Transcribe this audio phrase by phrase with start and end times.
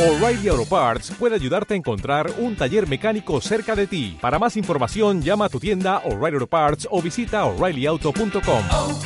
[0.00, 4.16] O'Reilly Auto Parts puede ayudarte a encontrar un taller mecánico cerca de ti.
[4.18, 8.64] Para más información, llama a tu tienda O'Reilly Auto Parts o visita oreillyauto.com.
[8.70, 9.00] oh,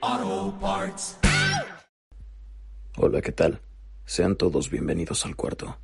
[0.00, 1.16] oh, Parts.
[2.96, 3.60] Hola, ¿qué tal?
[4.04, 5.78] Sean todos bienvenidos al cuarto,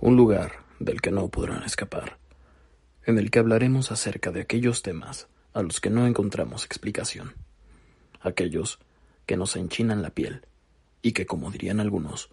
[0.00, 2.18] un lugar del que no podrán escapar,
[3.06, 7.34] en el que hablaremos acerca de aquellos temas a los que no encontramos explicación,
[8.20, 8.80] aquellos
[9.24, 10.42] que nos enchinan la piel
[11.02, 12.30] y que, como dirían algunos,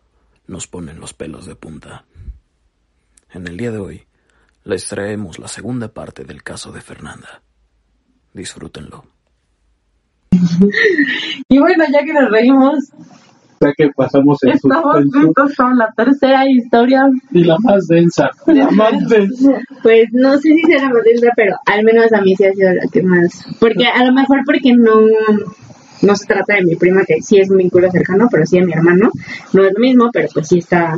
[0.48, 2.06] nos ponen los pelos de punta.
[3.32, 4.04] En el día de hoy,
[4.64, 7.42] les traemos la segunda parte del caso de Fernanda.
[8.34, 9.06] Disfrútenlo.
[11.50, 12.90] Y bueno, ya que nos reímos,
[13.62, 17.10] Ya que pasamos el estamos listos con la tercera historia.
[17.32, 18.30] y la más densa.
[18.46, 19.60] La más densa.
[19.82, 22.74] Pues no sé si será más densa, pero al menos a mí sí ha sido
[22.74, 23.46] la que más.
[23.60, 24.94] Porque a lo mejor porque no,
[26.02, 28.66] no se trata de mi prima, que sí es un vínculo cercano, pero sí de
[28.66, 29.12] mi hermano.
[29.54, 30.96] No es lo mismo, pero pues sí está.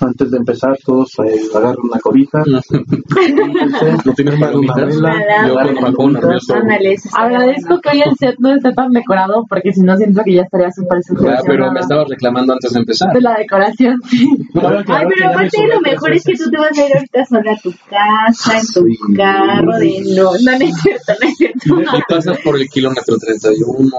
[0.00, 2.42] Antes de empezar, todos eh, agarran una cobija.
[4.04, 4.86] ¿No tienes una palomitas?
[4.86, 5.46] vela, Nada.
[5.46, 10.22] Yo con Agradezco que hoy el set no esté tan decorado, porque si no siento
[10.24, 13.12] que ya estaría súper sugestionada pero me estabas reclamando antes de empezar.
[13.12, 13.96] de la decoración.
[14.12, 17.56] Ay, pero aparte lo mejor es que tú te vas a ir ahorita sola a
[17.56, 21.80] tu casa, en tu carro, de no, no, no es cierto, no es cierto.
[21.80, 23.90] Y pasas por el kilómetro 31.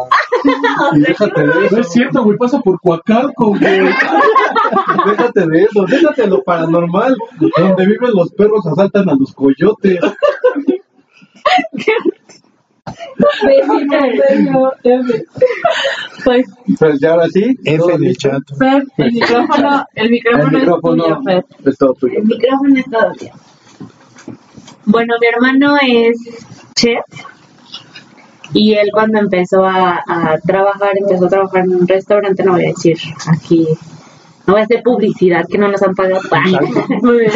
[0.94, 1.76] Y déjate de eso.
[1.76, 3.62] No es cierto, güey, pasa por Coacalco, güey.
[5.06, 7.16] déjate de eso, déjate de lo paranormal.
[7.58, 10.00] Donde viven los perros asaltan a los coyotes.
[16.24, 16.46] Pues
[16.80, 17.56] Pues ya ahora sí.
[17.64, 18.42] F en el chat.
[18.58, 21.46] Fer, el micrófono, el micrófono, El micrófono es tuyo, Fer.
[21.66, 22.18] es todo tuyo.
[22.20, 23.34] el micrófono es todo bien.
[24.86, 26.18] Bueno, mi hermano es
[26.76, 27.04] chef
[28.54, 32.66] y él cuando empezó a, a trabajar, empezó a trabajar en un restaurante, no voy
[32.66, 32.98] a decir
[33.28, 33.68] aquí,
[34.48, 36.20] no a hacer publicidad que no nos han pagado.
[37.02, 37.32] Muy bien.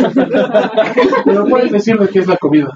[1.26, 2.72] Pero puedes decirme qué es la comida.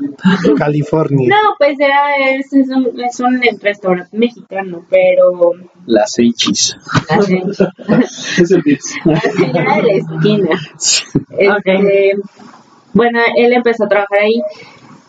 [0.57, 1.29] California.
[1.29, 5.53] No, pues era, es, es un, es un restaurante mexicano, pero
[5.85, 6.77] Las H's.
[7.09, 7.17] la,
[8.37, 8.81] Es el 10.
[9.05, 10.59] la señora de la esquina.
[11.37, 12.13] Este,
[12.93, 14.41] Bueno, él empezó a trabajar ahí.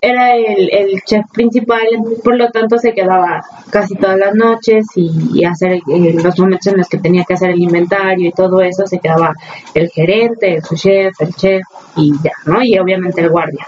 [0.03, 1.87] Era el, el chef principal,
[2.25, 6.69] por lo tanto se quedaba casi todas las noches y, y hacer eh, los momentos
[6.69, 9.35] en los que tenía que hacer el inventario y todo eso, se quedaba
[9.75, 11.63] el gerente, el chef, el chef
[11.97, 12.63] y ya, ¿no?
[12.63, 13.67] Y obviamente el guardia.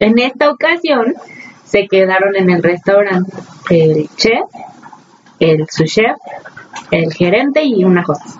[0.00, 1.14] En esta ocasión
[1.64, 3.32] se quedaron en el restaurante
[3.70, 4.44] el chef,
[5.40, 6.16] el su chef,
[6.90, 8.38] el gerente y una hostess.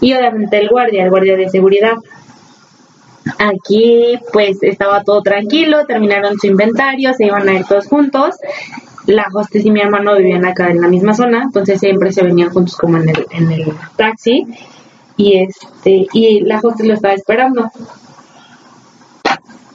[0.00, 1.94] Y obviamente el guardia, el guardia de seguridad.
[3.38, 8.36] Aquí pues estaba todo tranquilo, terminaron su inventario, se iban a ir todos juntos.
[9.06, 12.50] La hostess y mi hermano vivían acá en la misma zona, entonces siempre se venían
[12.50, 14.46] juntos como en el, en el taxi.
[15.16, 17.70] Y este, y la hostess lo estaba esperando.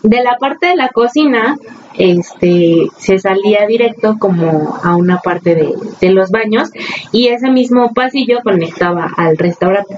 [0.04, 1.58] De la parte de la cocina,
[1.98, 6.70] este, se salía directo como a una parte de, de los baños
[7.12, 9.96] y ese mismo pasillo conectaba al restaurante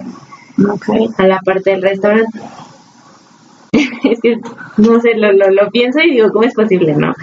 [1.18, 2.40] a la parte del restaurante.
[4.04, 4.38] es que,
[4.78, 6.94] no sé, lo, lo, lo pienso y digo, ¿cómo es posible?
[6.96, 7.14] No.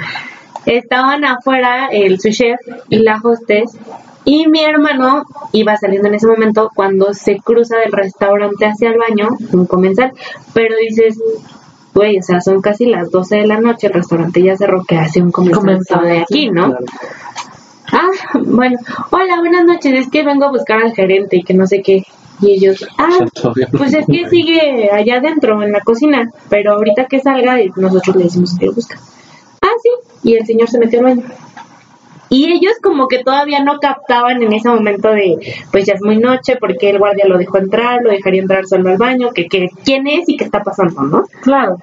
[0.67, 3.77] Estaban afuera el su chef y la hostess
[4.25, 8.99] y mi hermano iba saliendo en ese momento cuando se cruza del restaurante hacia el
[8.99, 10.13] baño, un comensal,
[10.55, 11.19] pero dices,
[11.95, 14.97] güey, o sea, son casi las 12 de la noche, el restaurante ya cerró, que
[14.97, 16.75] hace un comensal Comensal, de aquí, ¿no?
[17.93, 18.09] Ah,
[18.41, 18.79] bueno,
[19.11, 22.05] hola, buenas noches, es que vengo a buscar al gerente y que no sé qué.
[22.41, 23.19] Y ellos, ah,
[23.77, 28.17] pues es que sigue allá adentro en la cocina, pero ahorita que salga y nosotros
[28.17, 28.99] le decimos que lo busca.
[29.63, 29.91] Ah, sí,
[30.31, 31.23] y el señor se metió al baño.
[32.31, 35.39] Y ellos como que todavía no captaban en ese momento de,
[35.71, 38.91] pues ya es muy noche, porque el guardia lo dejó entrar, lo dejaría entrar solo
[38.91, 41.25] al baño, que, que quién es y qué está pasando, ¿no?
[41.43, 41.79] Claro.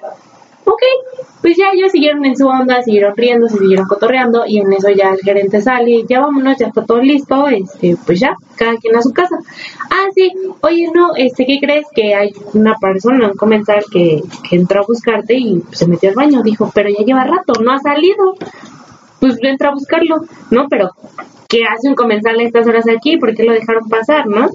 [0.64, 0.82] Ok,
[1.40, 4.90] pues ya ellos siguieron en su onda, siguieron riendo, se siguieron cotorreando y en eso
[4.90, 8.94] ya el gerente sale ya vámonos, ya está todo listo, este, pues ya, cada quien
[8.94, 9.36] a su casa.
[9.90, 11.86] Ah, sí, oye, no, este, ¿qué crees?
[11.94, 16.14] Que hay una persona, un comensal que, que entró a buscarte y se metió al
[16.14, 18.34] baño, dijo, pero ya lleva rato, no ha salido.
[19.18, 20.16] Pues entra a buscarlo,
[20.50, 20.66] ¿no?
[20.68, 20.90] Pero,
[21.48, 23.18] ¿qué hace un comensal a estas horas aquí?
[23.18, 24.48] ¿Por qué lo dejaron pasar, no?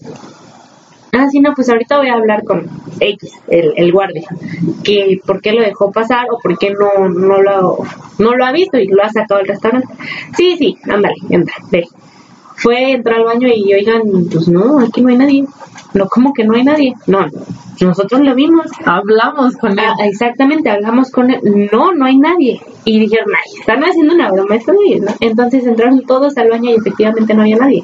[1.20, 2.70] Ah, sí, no, pues ahorita voy a hablar con
[3.00, 4.28] X, el, el guardia,
[4.84, 7.80] que por qué lo dejó pasar o por qué no, no, lo,
[8.20, 9.88] no lo ha visto y lo ha sacado del restaurante.
[10.36, 11.86] Sí, sí, ándale, entra, ve.
[12.56, 15.46] Fue, entró al baño y oigan, pues no, aquí no hay nadie.
[15.94, 16.94] No, ¿cómo que no hay nadie?
[17.08, 17.26] No,
[17.82, 18.68] nosotros lo vimos.
[18.86, 19.80] Hablamos con él.
[19.80, 21.40] Ah, exactamente, hablamos con él.
[21.72, 22.62] No, no hay nadie.
[22.86, 25.12] Y dijeron, ay, están haciendo una broma güeyes, ¿no?
[25.20, 27.84] Entonces entraron todos al baño y efectivamente no había nadie.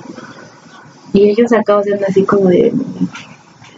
[1.14, 2.74] Y ellos acá haciendo así como de...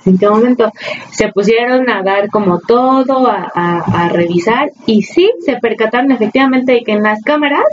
[0.06, 0.72] ¿En qué momento?
[1.12, 6.74] Se pusieron a dar como todo, a, a- a revisar y sí, se percataron efectivamente
[6.74, 7.64] de que en las cámaras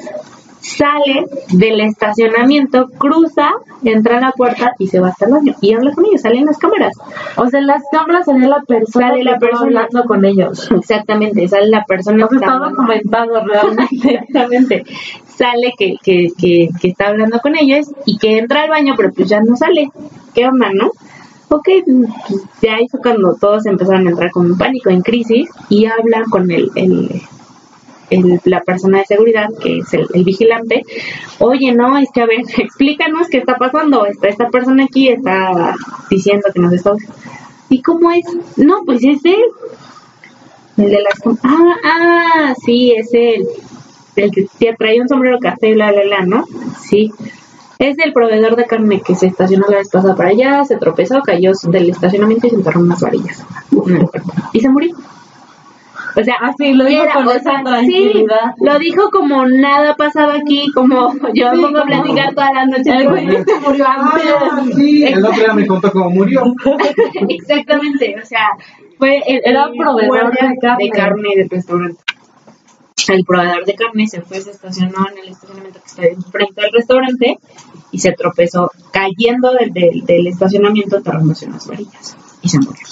[0.62, 3.50] sale del estacionamiento, cruza,
[3.84, 5.54] entra a la puerta y se va hasta el baño.
[5.60, 6.94] Y habla con ellos, sale en las cámaras.
[7.36, 9.80] O sea, en las cámaras sale la persona Sale la que estaba persona.
[9.80, 10.70] hablando con ellos.
[10.70, 12.76] Exactamente, sale la persona O sea, está hablando.
[12.76, 14.14] documentado realmente.
[14.28, 14.84] Exactamente.
[15.36, 19.12] Sale que, que, que, que está hablando con ellos y que entra al baño, pero
[19.12, 19.90] pues ya no sale.
[20.34, 20.90] ¿Qué onda, no?
[21.48, 25.50] Ok, pues ya ahí fue cuando todos empezaron a entrar como en pánico, en crisis,
[25.68, 27.20] y hablan con el, el,
[28.14, 30.82] el- la persona de seguridad, que es el, vigilante.
[31.38, 34.06] Oye, no, es que a ver, explícanos qué está pasando.
[34.06, 35.74] Está esta persona aquí, está
[36.10, 36.92] diciendo que nos está...
[37.68, 38.24] ¿Y cómo es?
[38.56, 39.44] No, pues es él.
[40.76, 41.36] El de las...
[41.42, 43.46] Ah, ah, sí, es él.
[44.16, 46.44] El que te traía un sombrero café bla, bla, bla, ¿no?
[46.80, 47.10] Sí.
[47.78, 51.20] Es el proveedor de carne que se estacionó la vez pasada para allá, se tropezó,
[51.20, 53.44] cayó del estacionamiento y se enterró unas varillas.
[54.52, 54.94] Y se murió.
[56.14, 58.54] O sea, Así lo dijo era, con o esa sea, tranquilidad.
[58.58, 62.86] sí, lo dijo como nada pasaba aquí, como yo Sí, pongo a platicar noches.
[62.86, 63.44] El con güey él.
[63.46, 64.76] se murió Ah, antes.
[64.76, 66.42] sí, el otro día me contó cómo murió.
[67.28, 68.48] Exactamente, o sea,
[68.98, 70.84] fue el, Era el proveedor de carne.
[70.84, 72.02] de carne del restaurante.
[73.08, 76.72] El proveedor de carne se fue, se estacionó en el estacionamiento que está enfrente del
[76.72, 77.38] restaurante
[77.90, 82.86] y se tropezó cayendo del, del, del estacionamiento, derrumbándose unas varillas y se murió.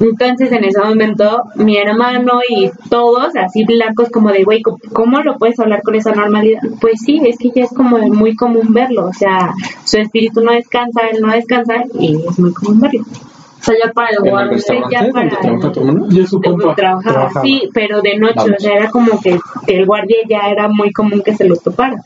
[0.00, 5.20] Entonces en ese momento mi hermano y todos así blancos como de, güey, ¿cómo- ¿cómo
[5.20, 6.60] lo puedes hablar con esa normalidad?
[6.80, 9.52] Pues sí, es que ya es como muy común verlo, o sea,
[9.84, 13.02] su espíritu no descansa, él no descansa y es muy común verlo.
[13.02, 14.58] O sea, ya para el ¿En el guardia.
[14.90, 16.06] ya para- donde trabaja tu hermano?
[16.10, 16.74] Y es su compa.
[16.74, 17.42] Trabajaba, Trabajaba.
[17.44, 18.52] sí, pero de noche, Vamos.
[18.56, 21.62] o sea, era como que, que el guardia ya era muy común que se los
[21.62, 22.02] topara.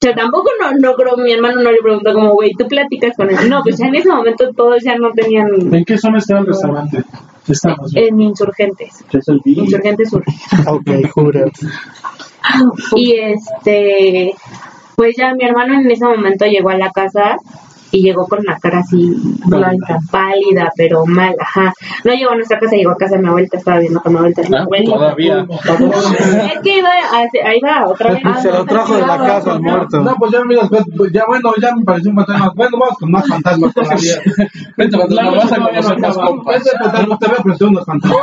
[0.00, 3.16] O sea, tampoco no, no creo, mi hermano no le preguntó como, güey, tú platicas
[3.16, 3.50] con él.
[3.50, 6.46] No, pues ya en ese momento todos ya no tenían ¿En qué zona está el
[6.46, 7.02] restaurante?
[7.48, 7.96] Estamos.
[7.96, 9.04] en insurgentes,
[9.44, 10.22] insurgentes sur.
[10.68, 11.46] Ok, jura.
[12.94, 14.34] Y este,
[14.94, 17.36] pues ya mi hermano en ese momento llegó a la casa
[17.90, 19.14] y llegó con la cara así
[19.46, 21.72] blanca, pálida, pero mal, ajá.
[22.04, 24.18] No llegó a nuestra casa, llegó a casa de mi abuelita, estaba viendo con mi
[24.18, 24.42] abuelita.
[24.48, 24.92] Mi Ah, abuelita.
[24.92, 25.46] todavía.
[26.54, 28.22] Es que iba a, ahí va otra vez.
[28.42, 30.00] Se lo trajo de la casa al muerto.
[30.00, 32.52] No, pues ya mira, pues, pues, ya bueno, ya me pareció un fantasma.
[32.54, 34.16] Bueno, vamos con más fantasmas todavía.
[34.76, 36.56] Vente, fantasma, vas a conocer más compas.
[36.56, 38.20] Este fantasma te voy a presentar unos fantasmas.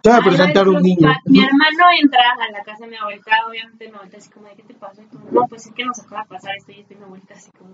[0.00, 1.08] Te voy a presentar un niño.
[1.26, 4.54] Mi hermano entra a la casa de mi abuelita, obviamente mi abuelita así como de,
[4.56, 6.96] ¿qué te tú, no, pues es que nos acaba de pasar esto y esto y
[6.96, 7.70] mi abuelita así como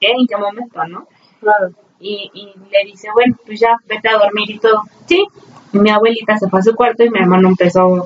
[0.00, 0.12] ¿qué?
[0.12, 1.06] ¿En qué momento, no?
[1.40, 1.70] Claro.
[2.00, 4.82] Y, y le dice, bueno, pues ya, vete a dormir y todo.
[5.06, 5.26] Sí,
[5.72, 8.04] y mi abuelita se fue a su cuarto y mi hermano empezó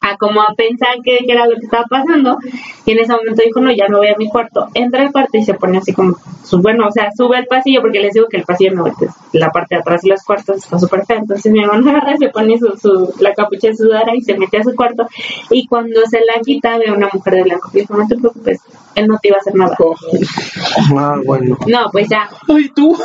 [0.00, 2.38] a como a pensar qué, qué era lo que estaba pasando
[2.86, 5.36] y en ese momento dijo no ya me voy a mi cuarto entra al cuarto
[5.36, 6.16] y se pone así como
[6.62, 8.94] bueno o sea sube al pasillo porque les digo que el pasillo no es
[9.32, 12.18] la parte de atrás de los cuartos está súper fea entonces mi hermano agarra y
[12.18, 15.06] se pone su, su la capucha de sudara y se mete a su cuarto
[15.50, 18.16] y cuando se la quita ve a una mujer de blanco y dijo no te
[18.16, 18.60] preocupes
[18.94, 19.76] él no te iba a hacer nada
[20.96, 21.56] Ah, bueno.
[21.66, 22.96] no pues ya Ay, tú.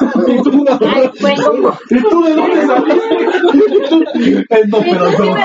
[0.81, 3.05] Ay, fue como ¿Y tú de dónde saliste?
[4.49, 5.35] Eh, no, pero no.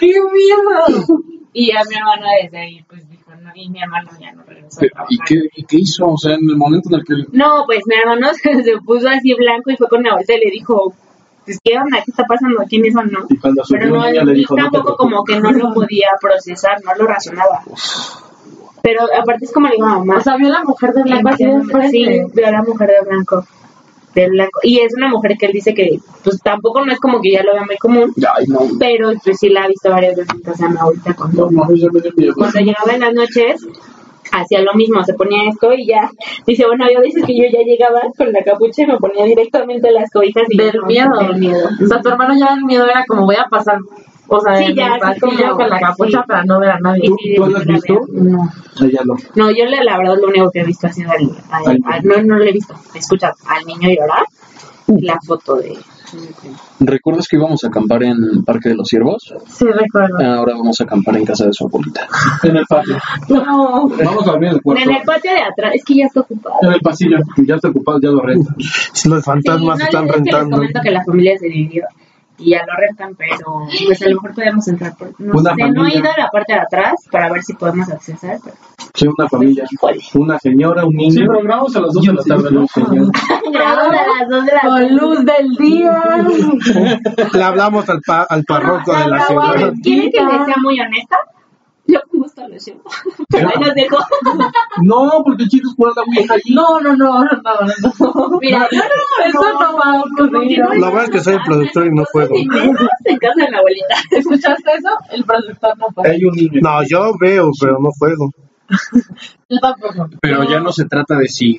[0.00, 1.22] ¡Qué miedo!
[1.52, 3.07] y a mi hermano desde ahí pues
[3.54, 6.06] y mi hermano ya no regresó a ¿Y qué, y qué hizo?
[6.06, 7.14] O sea, en el momento en el que...
[7.36, 10.44] No, pues mi hermano se, se puso así blanco y fue con mi abuelita y
[10.44, 10.94] le dijo,
[11.44, 13.20] pues qué onda, qué está pasando, quiénes son, ¿no?
[13.28, 16.78] Y cuando Pero no, le dijo, no te tampoco como que no lo podía procesar,
[16.84, 17.62] no lo razonaba.
[18.82, 20.18] Pero aparte es como le digo a mamá.
[20.18, 21.90] O sea, vio la mujer de blanco así de enfrente.
[21.90, 23.46] Sí, vio a la mujer de blanco.
[24.22, 24.60] De blanco.
[24.62, 27.42] Y es una mujer que él dice que, pues tampoco no es como que ya
[27.42, 28.60] lo vea muy común, Ay, no.
[28.78, 31.90] pero pues sí la ha visto varias veces en casa abuelita cuando, No, miedo.
[32.36, 33.66] cuando llegaba en las noches
[34.30, 36.10] hacía lo mismo, se ponía esto y ya,
[36.46, 39.90] dice, bueno, yo dices que yo ya llegaba con la capucha y me ponía directamente
[39.90, 41.18] las cobijas y Del miedo.
[41.18, 41.68] del miedo.
[41.82, 43.78] O sea, tu hermano ya el miedo era como voy a pasar,
[44.28, 46.24] o sea, Sí, en ya, pasillo como- con la capucha sí.
[46.28, 47.02] para no ver a nadie.
[47.04, 48.00] Y sí, ¿Tú lo has visto?
[48.12, 48.42] No.
[48.80, 49.14] Ah, ya no.
[49.34, 51.82] No, yo la, la verdad lo único que he visto ha sido al, al- Al-
[51.84, 54.24] al- no, no lo he visto, he escuchado al niño llorar
[54.86, 55.76] y la foto de.
[56.80, 59.34] ¿Recuerdas que íbamos a acampar en el Parque de los Ciervos?
[59.46, 60.16] Sí, recuerdo.
[60.24, 62.06] Ahora vamos a acampar en casa de su abuelita.
[62.44, 62.96] En el patio.
[63.28, 63.88] No.
[63.88, 64.82] Vamos a dormir en el cuarto.
[64.84, 66.56] En el patio de atrás, es que ya está ocupado.
[66.62, 67.18] En el pasillo.
[67.36, 68.54] Ya está ocupado, ya lo renta.
[69.04, 71.84] Los fantasmas Sí, no, es que Les comento que la familia se dividió
[72.38, 74.96] y ya lo rentan, pero pues a lo mejor podemos entrar.
[74.96, 75.98] Por, no Una sé, no he familia.
[75.98, 78.38] ido a la parte de atrás para ver si podemos accesar.
[78.44, 78.56] Pero...
[78.94, 79.64] Sí, una familia.
[80.14, 81.10] Una señora, un niño.
[81.12, 82.66] Sí, pero grabamos a las dos de la tarde, ¿no?
[83.52, 86.02] Grabamos a las dos de la Con luz del día.
[87.32, 89.72] Le hablamos al, pa- al párroco de la ciudad.
[89.82, 91.16] ¿Quieren que les sea muy honesta?
[91.88, 92.82] Yo con gusto lo llevo.
[93.30, 93.96] Pero ahí los dejo.
[94.82, 96.54] No, porque es jugar la Ouija allí.
[96.58, 97.38] No, no, no, no, no,
[97.98, 98.38] no.
[98.40, 100.58] Mira, yo no, Eso no va a ocurrir.
[100.58, 102.36] La verdad es que soy el productor y no juego.
[102.36, 103.94] En casa de la abuelita.
[104.10, 104.90] ¿Escuchaste eso?
[105.10, 106.10] El productor no puede.
[106.10, 106.60] Hay un niño.
[106.60, 108.30] No, yo veo, pero no juego.
[109.48, 110.10] Yo tampoco.
[110.20, 111.58] Pero ya no se trata de si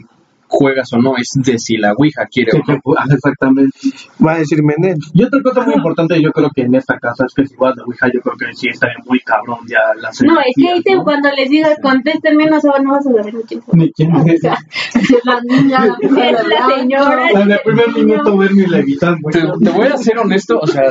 [0.50, 2.80] juegas o no, es de si la Ouija quiere o no.
[3.14, 3.78] exactamente.
[4.26, 4.98] Va a decir Menel.
[5.14, 7.78] Y otra cosa muy importante, yo creo que en esta casa es que si juegas
[7.78, 11.04] la Ouija, yo creo que sí estaría muy cabrón ya la No, es que ¿no?
[11.04, 13.78] cuando les digas contéstenme, no, sab- no vas a saber ni quién fue.
[13.78, 14.42] Ni quién O es.
[14.42, 14.58] sea,
[14.92, 16.12] Si es la niña, es
[16.48, 17.30] la señora.
[17.32, 19.34] En el primer minuto ver mi levitan, güey.
[19.34, 20.82] Te, te voy a ser honesto, o sea,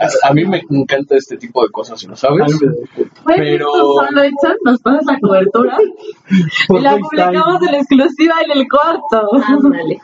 [0.00, 2.58] a, a mí me encanta este tipo de cosas, ¿no A sabes?
[3.26, 4.22] Pero- solo
[4.64, 5.76] nos pasas la cobertura
[6.30, 8.66] y la publicamos en exclusiva en el
[9.08, 9.30] cuarto.
[9.46, 10.00] Ándale.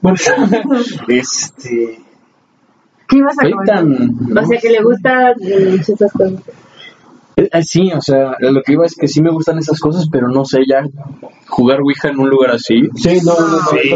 [0.00, 0.18] Bueno,
[1.08, 2.00] Este.
[3.08, 3.76] ¿Qué ibas a comentar?
[3.78, 4.38] tan.
[4.38, 6.34] O sea, que le gusta eh, esas cosas.
[7.40, 10.06] Eh, eh, sí, o sea, lo que iba es que sí me gustan esas cosas,
[10.12, 10.84] pero no sé, ya
[11.48, 12.82] jugar Ouija en un lugar así.
[12.96, 13.58] sí, no, no, no.
[13.60, 13.90] Sí,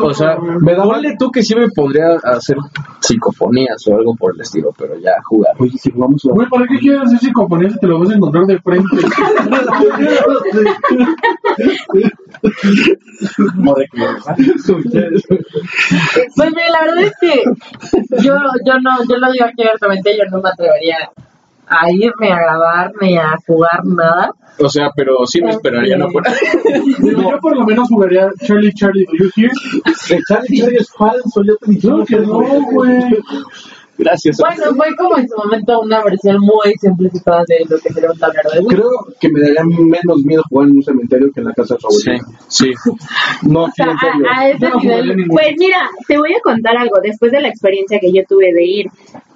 [0.00, 2.56] o sea, Me da ponle tú que sí me podría hacer
[3.00, 5.54] psicofonías o algo por el estilo, pero ya jugar.
[5.58, 6.32] Oye, si vamos a...
[6.32, 8.96] Güey, ¿para qué quieres hacer psicofonía si te lo vas a encontrar de frente?
[16.34, 17.42] Pues mira, la verdad es que
[18.22, 18.34] yo,
[18.64, 21.10] yo no, yo lo digo aquí abiertamente, yo no me atrevería
[21.68, 24.32] a irme a grabar ni a jugar nada.
[24.58, 26.32] O sea, pero sí me esperaría no fuera.
[26.98, 29.50] Digo, yo por lo menos jugaría Charlie Charlie, ¿do you hear?
[30.28, 32.40] Charlie Charlie es falso, yo te dije que no,
[32.72, 33.18] güey.
[33.98, 34.36] Gracias.
[34.36, 38.18] Bueno, fue como en su momento una versión muy simplificada de lo que sería un
[38.18, 38.64] tablero de.
[38.66, 41.80] Creo que me daría menos miedo jugar en un cementerio que en la casa de
[41.80, 42.38] su Sí, abuelita.
[42.48, 42.72] sí.
[43.42, 45.26] No, O sea, a, a ese no nivel.
[45.30, 46.96] Pues mira, te voy a contar algo.
[47.02, 48.86] Después de la experiencia que yo tuve de ir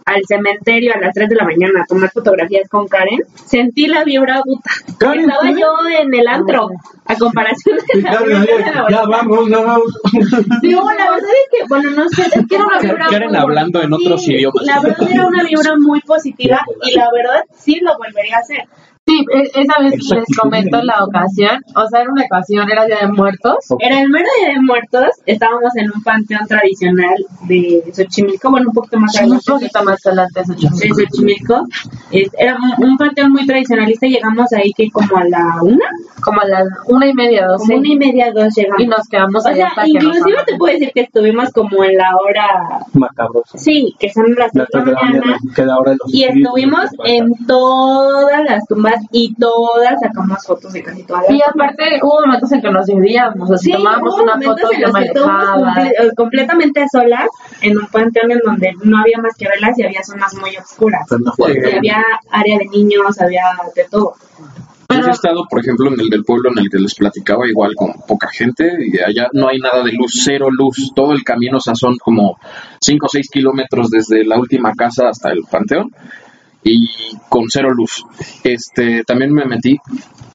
[0.07, 4.05] al cementerio a las 3 de la mañana a tomar fotografías con Karen, sentí la
[4.05, 4.71] vibra puta.
[4.99, 5.55] Karen, Estaba ¿sí?
[5.61, 5.67] yo
[6.01, 6.69] en el antro,
[7.07, 10.01] a comparación de la Karen, la ya vamos, ya vamos.
[10.63, 13.07] Digo, la verdad es que, bueno, no sé, es que era una vibra.
[13.09, 14.65] Karen muy- hablando en otros sí, idiomas.
[14.65, 18.65] La verdad era una vibra muy positiva y la verdad sí lo volvería a hacer.
[19.11, 22.99] Sí, e- esa vez les comento la ocasión, o sea, era una ocasión, era Día
[23.03, 23.57] de Muertos.
[23.81, 27.17] Era el mero día de muertos, estábamos en un panteón tradicional
[27.49, 29.45] de Xochimilco, bueno, un poquito más Un adelante.
[29.51, 31.67] poquito más adelante, de Xochimilco.
[32.13, 35.87] Es- era un, un panteón muy tradicionalista, llegamos ahí que como a la una,
[36.23, 37.65] como a las una y media, doce.
[37.67, 38.81] como una y media, dos llegamos.
[38.83, 40.59] y nos quedamos o ahí sea, hasta que nos inclusive te vamos.
[40.59, 42.47] puedo decir que estuvimos como en la hora,
[42.95, 43.59] Macabroso.
[43.59, 45.21] sí, que son las tres de la la mañana.
[45.21, 49.95] mañana, que la hora de los Y espíritus, estuvimos en todas las tumbas y todas
[50.01, 53.59] sacamos fotos de casi todas las Y aparte hubo momentos en que nos dividíamos, sea,
[53.59, 55.75] Sí, tomábamos una foto en me que alejaba.
[55.75, 57.29] comple- eh, completamente solas
[57.63, 61.07] en un panteón en donde no había más que velas y había zonas muy oscuras.
[61.39, 64.15] Y había área de niños, había de todo.
[64.93, 67.75] Yo he estado, por ejemplo, en el del pueblo en el que les platicaba, igual
[67.77, 70.93] con poca gente, y allá no hay nada de luz, cero luz.
[70.97, 72.37] Todo el camino, o sea, son como
[72.81, 75.93] 5 o 6 kilómetros desde la última casa hasta el panteón,
[76.63, 76.89] y
[77.29, 78.05] con cero luz.
[78.45, 79.79] Este, también me metí.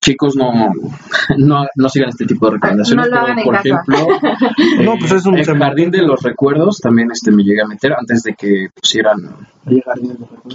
[0.02, 0.52] Chicos, no,
[1.38, 3.70] no, no sigan este tipo de recomendaciones, No lo hagan pero en por casa.
[3.70, 7.68] ejemplo, No, pues es un el jardín de los recuerdos también este me llegué a
[7.68, 9.18] meter antes de que pusieran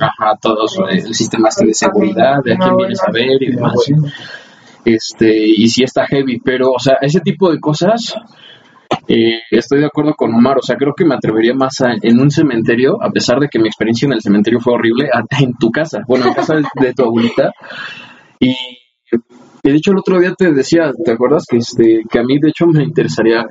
[0.00, 3.52] Ajá, todos eh, el sistema este de seguridad, de a quién vienes a ver y
[3.52, 3.74] demás.
[4.84, 8.14] Este, y sí está heavy, pero, o sea, ese tipo de cosas,
[9.08, 12.20] eh, estoy de acuerdo con Omar, o sea, creo que me atrevería más a, en
[12.20, 15.08] un cementerio, a pesar de que mi experiencia en el cementerio fue horrible,
[15.40, 17.52] en tu casa, bueno, en casa de, tu abuelita.
[18.38, 18.50] Y,
[19.62, 21.44] y de hecho el otro día te decía, ¿te acuerdas?
[21.48, 23.44] Que, este, que a mí de hecho me interesaría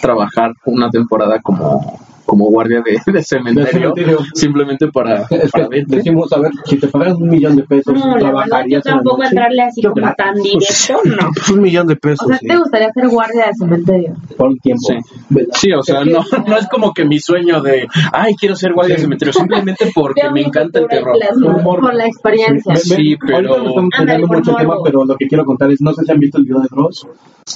[0.00, 4.18] trabajar una temporada como, como guardia de, de cementerio, cementerio.
[4.34, 5.96] simplemente para, Es para que verte.
[5.96, 8.96] decimos, a ver, si te pagaran un millón de pesos, No, yo ¿trabajarías en la
[8.98, 11.30] tampoco entrarle así Yo como tan directo, no.
[11.34, 12.26] Pues un millón de pesos.
[12.26, 12.46] O sea, sí.
[12.46, 14.14] ¿te gustaría ser guardia de cementerio?
[14.36, 14.82] Por un tiempo.
[14.88, 15.38] Sí.
[15.52, 18.96] Sí, o sea, no, no es como que mi sueño de, ay, quiero ser guardia
[18.96, 21.16] de cementerio, simplemente porque me encanta el terror.
[21.16, 21.56] plasma.
[21.56, 21.80] Humor.
[21.80, 22.74] Por la experiencia.
[22.76, 25.92] Sí, pero- nos estamos por mucho el tema, pero lo que quiero contar es, no
[25.94, 27.06] sé si han visto el video de Dross,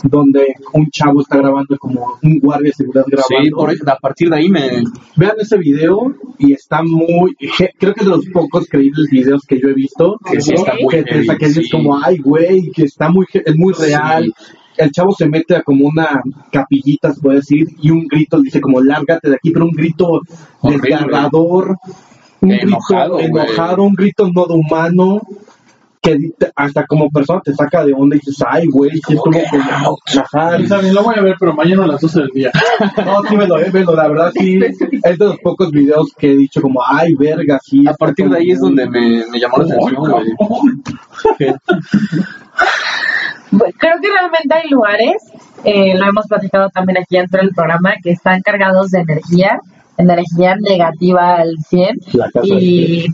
[0.04, 3.44] donde un chavo está grabando como un guardia de seguridad grabando.
[3.44, 4.59] Sí, por, a partir de ahí me...
[5.16, 7.36] Vean ese video y está muy,
[7.78, 10.18] creo que es de los pocos creíbles videos que yo he visto.
[10.30, 13.72] Que sí está muy que, heavy, es como, ay, güey, que está muy, es muy
[13.74, 14.32] real.
[14.76, 18.60] El chavo se mete a como una capillita, se puede decir, y un grito, dice
[18.60, 20.22] como, lárgate de aquí, pero un grito
[20.60, 20.88] Horrible.
[20.88, 21.76] desgarrador,
[22.40, 25.20] un Enojado, grito enojado, un grito no de humano.
[26.02, 26.16] Que
[26.56, 29.98] hasta como persona te saca de onda y dices, ay, güey, sí estuvo como...
[30.18, 32.50] Ajá, Y también lo voy a ver, pero mañana a las 12 del día.
[33.04, 34.58] No, sí, velo, eh, velo, la verdad sí.
[34.62, 37.86] Es de los pocos videos que he dicho como, ay, verga, sí.
[37.86, 40.34] A partir de ahí es donde me, me llamó la atención, güey.
[43.50, 45.16] Bueno, creo que realmente hay lugares,
[45.64, 49.58] eh, lo hemos platicado también aquí dentro del programa, que están cargados de energía,
[50.00, 53.06] energía negativa al 100 La casa y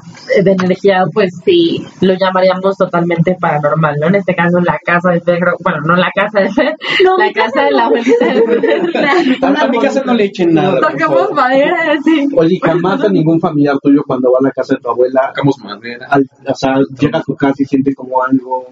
[0.43, 4.09] de energía, pues sí, lo llamaríamos totalmente paranormal, ¿no?
[4.09, 6.73] En este caso, la casa de Pedro, bueno, no la casa de Pedro,
[7.05, 9.47] No, la casa de la abuelita de Pedro.
[9.62, 10.81] A, mi casa no le echen nada.
[10.81, 12.26] Tocamos madera, así.
[12.37, 15.59] Oye, jamás a ningún familiar tuyo cuando va a la casa de tu abuela, Sacamos
[15.62, 16.07] madera.
[16.11, 18.66] al- o sea, llega a tu casa y siente como algo,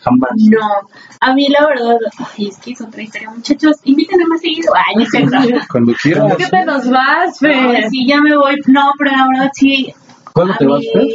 [0.00, 0.30] jamás.
[0.36, 0.88] No,
[1.20, 1.96] a mí la verdad,
[2.36, 4.72] ay, es que es otra historia, muchachos, invítenme más seguido.
[4.74, 5.66] Ay, no es cierto.
[5.70, 6.36] Cuando quieras.
[6.36, 7.76] ¿Qué te nos vas, Fer?
[7.76, 8.56] Ay, sí, ya me voy.
[8.66, 9.92] No, pero la verdad sí.
[10.32, 11.06] ¿Cuándo a te vas, Fer?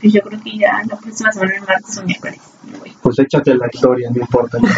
[0.00, 2.40] Pues yo creo que ya la próxima semana, el martes o miércoles.
[3.02, 4.58] Pues échate la historia, no importa.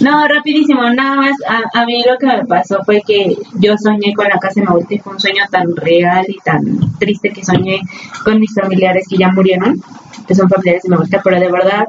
[0.00, 1.32] No, rapidísimo, nada más.
[1.46, 4.62] A, a mí lo que me pasó fue que yo soñé con la casa de
[4.62, 7.80] mi abuelita y fue un sueño tan real y tan triste que soñé
[8.24, 9.82] con mis familiares que ya murieron,
[10.26, 11.86] que son familiares de mi abuelita, pero de verdad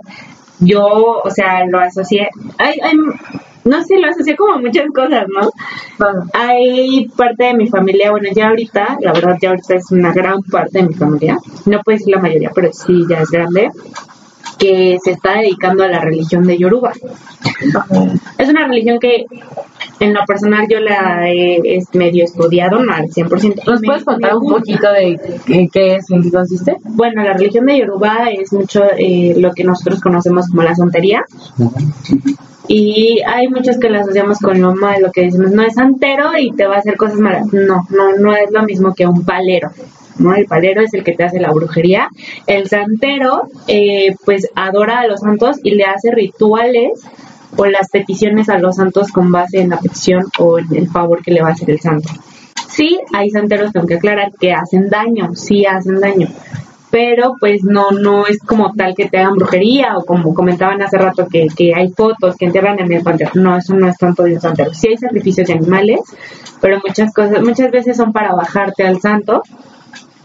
[0.62, 2.30] yo, o sea, lo asocié.
[2.58, 2.96] Hay, hay,
[3.66, 5.52] no sé, lo asocié como muchas cosas, ¿no?
[6.34, 10.42] Hay parte de mi familia, bueno, ya ahorita, la verdad, ya ahorita es una gran
[10.44, 13.70] parte de mi familia, no puedo decir la mayoría, pero sí ya es grande,
[14.58, 16.94] que se está dedicando a la religión de Yoruba.
[18.38, 19.26] Es una religión que
[20.00, 23.66] en lo personal yo la he es medio estudiado, no al 100%.
[23.66, 26.78] ¿Nos puedes contar un poquito de en qué es, en qué consiste?
[26.84, 31.24] Bueno, la religión de Yoruba es mucho eh, lo que nosotros conocemos como la santería.
[32.74, 36.54] Y hay muchos que la asociamos con lo malo, que decimos, no es santero y
[36.54, 37.52] te va a hacer cosas malas.
[37.52, 39.72] No, no, no es lo mismo que un palero.
[40.20, 40.34] ¿no?
[40.34, 42.08] El palero es el que te hace la brujería.
[42.48, 47.02] El santero, eh, pues adora a los santos y le hace rituales
[47.58, 51.22] o las peticiones a los santos con base en la petición o en el favor
[51.22, 52.08] que le va a hacer el santo.
[52.70, 56.30] Sí, hay santeros, tengo que aclarar, que hacen daño, sí hacen daño,
[56.92, 60.98] pero pues no no es como tal que te hagan brujería o como comentaban hace
[60.98, 63.32] rato que, que hay fotos que entierran en el panteón.
[63.36, 64.74] No, eso no es tanto de un santero.
[64.74, 66.02] Sí hay sacrificios de animales,
[66.60, 69.42] pero muchas cosas, muchas veces son para bajarte al santo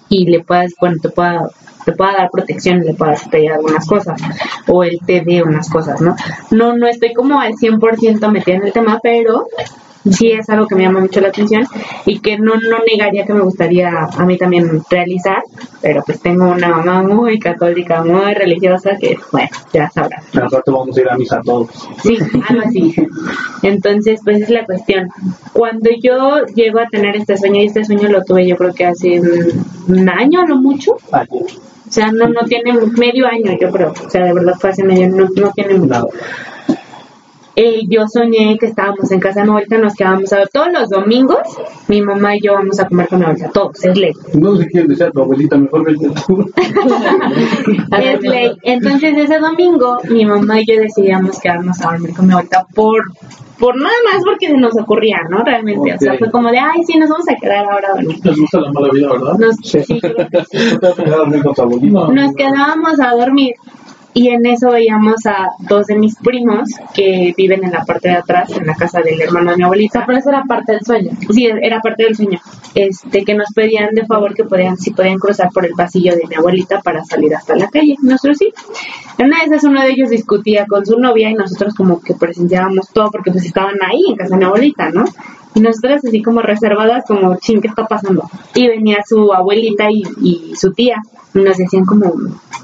[0.09, 1.49] y le puedas, bueno, te pueda
[1.85, 4.21] te pueda dar protección, le puedas pedir algunas cosas
[4.67, 6.17] o él te dé unas cosas, ¿no?
[6.51, 9.47] No no estoy como al 100% metida en el tema, pero
[10.11, 11.67] sí es algo que me llama mucho la atención
[12.05, 15.43] y que no, no negaría que me gustaría a mí también realizar,
[15.83, 20.25] pero pues tengo una mamá muy católica, muy religiosa que, bueno, ya sabrás.
[20.33, 21.69] Rato vamos a ir a misa todos.
[22.03, 22.95] Sí, algo así.
[23.63, 25.09] Entonces, pues es la cuestión.
[25.53, 28.87] Cuando yo llego a tener este sueño, y este sueño lo tuve yo creo que
[28.87, 33.93] hace un, año, no mucho, o sea, no, no tiene medio año, yo creo.
[34.05, 36.09] O sea, de verdad fue hace medio, no, no tiene mucho.
[37.59, 40.69] Eh, yo soñé que estábamos en casa de mi abuelita, nos quedábamos a ver todos
[40.71, 41.39] los domingos.
[41.89, 44.13] Mi mamá y yo vamos a comer con mi abuelita, todos, es ley.
[44.35, 46.51] No sé quién decía tu abuelita, mejor vete tú.
[47.99, 48.53] Es ley.
[48.63, 53.03] Entonces ese domingo mi mamá y yo decidíamos quedarnos a dormir con mi abuelita por,
[53.59, 55.43] por nada más porque se nos ocurría, ¿no?
[55.43, 55.95] Realmente.
[55.95, 58.19] O sea, fue como de, ay, sí, nos vamos a quedar ahora a dormir.
[58.23, 59.33] Les gusta la mala vida, ¿verdad?
[59.39, 60.71] Nos, sí, creo que sí.
[60.73, 62.01] ¿Tú te vas a quedar a dormir con tu abuelita?
[62.01, 62.13] No.
[62.13, 63.55] Nos quedábamos a dormir
[64.17, 68.15] y en eso veíamos a dos de mis primos que viven en la parte de
[68.15, 70.05] atrás, en la casa del hermano de mi abuelita.
[70.07, 71.11] Pero eso era parte del sueño.
[71.31, 72.41] Sí, era parte del sueño.
[72.75, 76.27] Este, que nos pedían de favor que podían, si podían cruzar por el pasillo de
[76.27, 77.97] mi abuelita para salir hasta la calle.
[78.01, 78.55] Nosotros sí.
[79.19, 82.15] En una de esas uno de ellos discutía con su novia y nosotros como que
[82.15, 85.05] presenciábamos todo porque pues estaban ahí en casa de mi abuelita, ¿no?
[85.57, 88.29] Y nosotras así como reservadas, como, ching, ¿qué está pasando?
[88.55, 91.03] Y venía su abuelita y, y su tía.
[91.35, 92.13] Y nos decían como,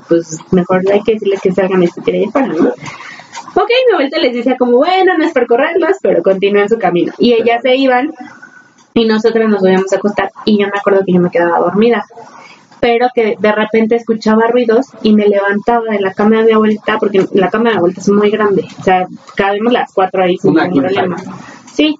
[0.08, 2.68] pues mejor hay que decirles que salgan y se tiren para, ¿no?
[2.68, 7.14] Ok, mi abuelita les decía como, bueno, no es por correrlos, pero continúen su camino.
[7.18, 8.12] Y ellas se iban
[8.94, 12.04] y nosotras nos volvíamos a acostar y yo me acuerdo que yo me quedaba dormida
[12.80, 16.98] pero que de repente escuchaba ruidos y me levantaba de la cama de mi abuelita
[16.98, 20.36] porque la cama de mi abuelita es muy grande o sea cabemos las cuatro ahí
[20.36, 21.16] sin ningún problema
[21.72, 21.98] sí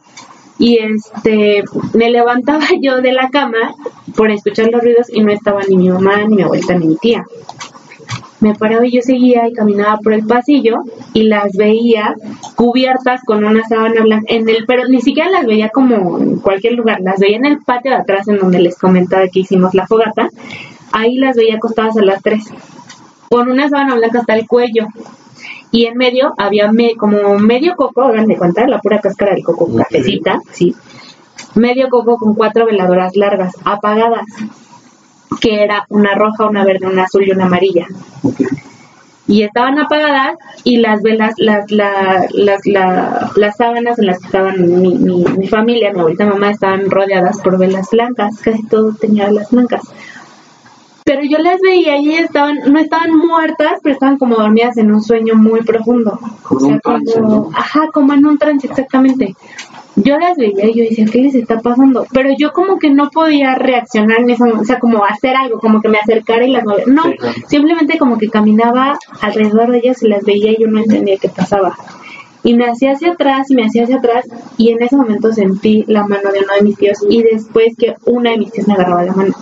[0.62, 3.74] y este me levantaba yo de la cama
[4.16, 6.96] por escuchar los ruidos y no estaba ni mi mamá ni mi abuelita ni mi
[6.96, 7.24] tía.
[8.38, 10.82] Me paraba y yo seguía y caminaba por el pasillo
[11.14, 12.14] y las veía
[12.54, 16.74] cubiertas con una sábana blanca en el pero ni siquiera las veía como en cualquier
[16.74, 19.88] lugar las veía en el patio de atrás en donde les comentaba que hicimos la
[19.88, 20.28] fogata.
[20.92, 22.44] Ahí las veía acostadas a las tres
[23.28, 24.86] con una sábana blanca hasta el cuello
[25.72, 29.42] y en medio había me- como medio coco hagan de cuenta la pura cáscara del
[29.42, 30.74] coco cafecita sí
[31.54, 34.24] medio coco con cuatro veladoras largas apagadas
[35.40, 37.86] que era una roja, una verde, una azul y una amarilla.
[39.26, 44.26] Y estaban apagadas y las velas, las, la- las, la- las sábanas en las que
[44.26, 48.92] estaban mi, mi, mi familia, mi abuelita mamá, estaban rodeadas por velas blancas, casi todo
[49.00, 49.82] tenía velas blancas.
[51.04, 54.92] Pero yo las veía y ellas estaban, no estaban muertas, pero estaban como dormidas en
[54.92, 56.18] un sueño muy profundo.
[56.42, 57.50] Como O sea, un trance, como- ¿no?
[57.54, 59.34] Ajá, como en un trance, exactamente.
[59.96, 62.06] Yo las veía y yo decía, ¿qué les está pasando?
[62.12, 65.82] Pero yo como que no podía reaccionar en eso, o sea, como hacer algo, como
[65.82, 66.90] que me acercara y las moviera.
[66.90, 67.34] No, Sí, claro.
[67.48, 71.28] simplemente como que caminaba alrededor de ellas y las veía y yo no entendía qué
[71.28, 71.76] pasaba.
[72.44, 74.24] Y me hacía hacia atrás y me hacía hacia atrás
[74.56, 77.94] y en ese momento sentí la mano de uno de mis tíos y después que
[78.06, 79.34] una de mis tíos me agarraba la mano.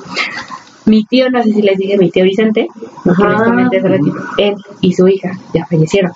[0.87, 2.66] Mi tío, no sé si les dije, mi tío Vicente,
[3.05, 6.12] que les comenté hace ratito, él y su hija ya fallecieron.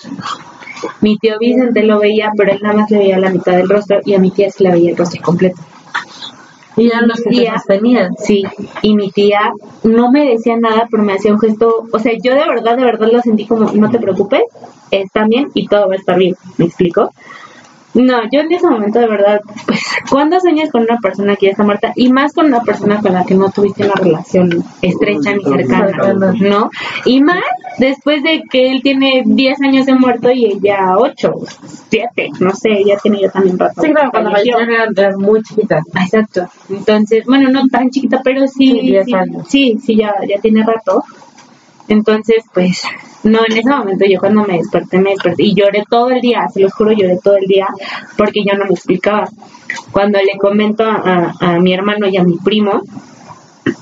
[1.01, 3.99] Mi tío Vicente lo veía, pero él nada más le veía la mitad del rostro
[4.03, 5.61] y a mi tía sí la veía el rostro completo.
[6.77, 8.15] Y eran los que tía- sostenían.
[8.17, 8.43] Sí,
[8.81, 12.33] y mi tía no me decía nada, pero me hacía un gesto, o sea, yo
[12.33, 14.41] de verdad, de verdad lo sentí como, no te preocupes,
[14.91, 17.11] está bien y todo va a estar bien, ¿me explico?
[17.95, 19.79] No, yo en ese momento de verdad, pues,
[20.09, 23.13] cuando sueñas con una persona que ya está muerta y más con una persona con
[23.13, 26.69] la que no tuviste una relación estrecha ni cercana, ¿no?
[27.05, 27.41] Y más
[27.79, 31.31] después de que él tiene 10 años de muerto y ella 8,
[31.89, 33.81] 7, no sé, ella tiene ya también rato.
[33.81, 35.83] Sí, claro, cuando eran muy chiquitas.
[35.95, 36.47] Exacto.
[36.69, 39.47] Entonces, bueno, no tan chiquita, pero sí, Sí, 10 sí, años.
[39.47, 41.03] sí, sí, ya, ya tiene rato.
[41.87, 42.83] Entonces, pues,
[43.23, 46.47] no, en ese momento yo cuando me desperté, me desperté y lloré todo el día,
[46.53, 47.67] se los juro, lloré todo el día
[48.17, 49.29] porque yo no me explicaba.
[49.91, 52.81] Cuando le comento a, a mi hermano y a mi primo,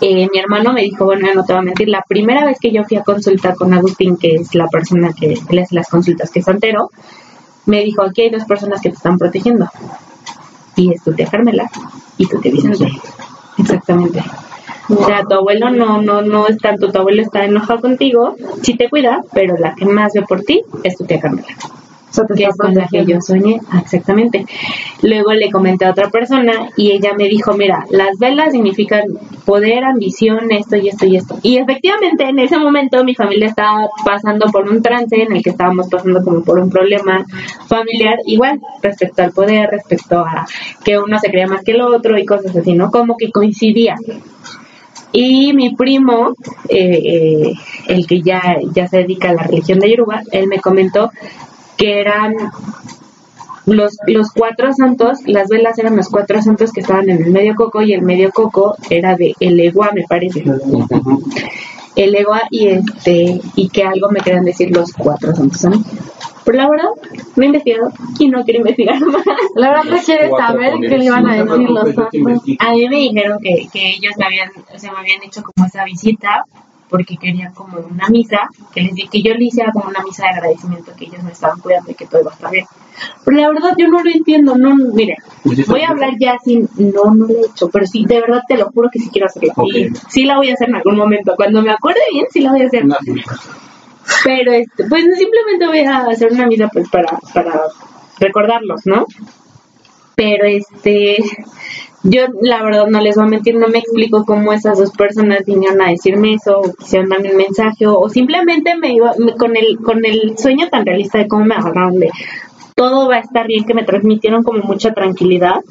[0.02, 2.72] eh, mi hermano me dijo, bueno, no te voy a mentir, la primera vez que
[2.72, 6.32] yo fui a consulta con Agustín, que es la persona que le hace las consultas,
[6.32, 6.89] que es santero,
[7.66, 9.70] me dijo, aquí hay dos personas que te están protegiendo.
[10.76, 11.70] Y es tu tía Carmela
[12.18, 12.88] y tu tía Vicente.
[13.58, 14.24] Exactamente.
[14.97, 18.75] O sea, tu abuelo no, no, no es tanto, tu abuelo está enojado contigo, sí
[18.75, 21.47] te cuida, pero la que más ve por ti es tu tía Carmela
[22.10, 24.45] O sea, te que es con la que yo soñé, exactamente.
[25.01, 29.03] Luego le comenté a otra persona y ella me dijo, mira, las velas significan
[29.45, 31.39] poder, ambición, esto y esto y esto.
[31.41, 35.49] Y efectivamente en ese momento mi familia estaba pasando por un trance en el que
[35.49, 37.25] estábamos pasando como por un problema
[37.67, 40.45] familiar, igual respecto al poder, respecto a
[40.84, 42.91] que uno se creía más que el otro y cosas así, ¿no?
[42.91, 43.95] Como que coincidía.
[45.13, 46.34] Y mi primo,
[46.67, 47.54] eh, eh,
[47.88, 51.12] el que ya, ya se dedica a la religión de Yoruba, él me comentó
[51.78, 52.34] que eran
[53.67, 57.56] los, los cuatro santos, las velas eran los cuatro santos que estaban en el medio
[57.56, 60.43] coco y el medio coco era de el egua, me parece.
[61.95, 65.67] El egua y este, y que algo me querían decir los cuatro santos.
[66.45, 66.89] Pero la verdad,
[67.36, 69.23] no he investigado y no quiero investigar más.
[69.56, 72.43] La verdad no quieres saber qué le iban a decir los santos.
[72.60, 75.67] A mí me dijeron que, que ellos me habían, o sea, me habían hecho como
[75.67, 76.45] esa visita
[76.93, 80.25] porque querían como una misa, que les di que yo le hiciera como una misa
[80.25, 82.67] de agradecimiento, que ellos me estaban cuidando y que todo iba a estar bien.
[83.25, 87.06] Pero la verdad yo no lo entiendo, no, mire, voy a hablar ya sin, no,
[87.15, 89.56] no lo he hecho, pero sí, de verdad te lo juro que sí quiero hacerla.
[89.65, 92.51] Y sí la voy a hacer en algún momento, cuando me acuerde bien, sí la
[92.51, 92.84] voy a hacer.
[94.24, 97.62] Pero este, pues simplemente voy a hacer una misa pues para, para
[98.20, 99.06] recordarlos, ¿no?
[100.16, 101.18] Pero este,
[102.04, 105.46] yo la verdad no les voy a mentir, no me explico cómo esas dos personas
[105.46, 109.56] vinieron a decirme eso, o quisieron darme un mensaje, o, o simplemente me iba con
[109.56, 112.10] el, con el sueño tan realista de cómo me agarraron de
[112.76, 115.62] todo va a estar bien, que me transmitieron como mucha tranquilidad.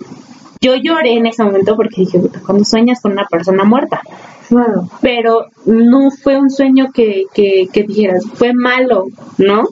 [0.62, 4.00] Yo lloré en ese momento porque dije, "Puta, cuando sueñas con una persona muerta,
[4.48, 4.88] Claro.
[5.00, 9.06] pero no fue un sueño que, que, que dijeras, fue malo,
[9.38, 9.64] ¿no?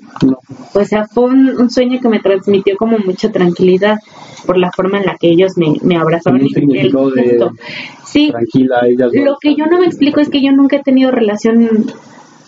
[0.75, 3.99] O sea, fue un, un sueño que me transmitió como mucha tranquilidad
[4.47, 7.51] por la forma en la que ellos me, me el significado de-.
[8.05, 11.11] Sí, Tranquila, ellas lo que yo no me explico es que yo nunca he tenido
[11.13, 11.69] relación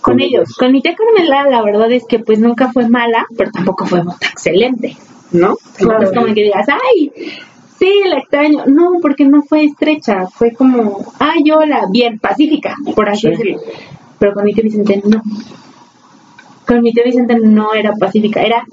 [0.00, 0.54] con Con ellos.
[0.58, 4.00] Con mi tía Carmela, la verdad es que pues nunca fue mala, pero tampoco fue
[4.20, 4.96] excelente,
[5.30, 5.56] ¿no?
[5.76, 6.02] Claro.
[6.02, 7.12] Es como que digas, ay,
[7.82, 8.64] sí, la extraño.
[8.66, 13.28] No, porque no fue estrecha, fue como, ay, hola, bien, pacífica, por así Sí.
[13.30, 13.58] decirlo.
[14.18, 15.20] Pero con mi tía Vicente no.
[16.66, 18.64] Con mi tía Vicente no era pacífica, era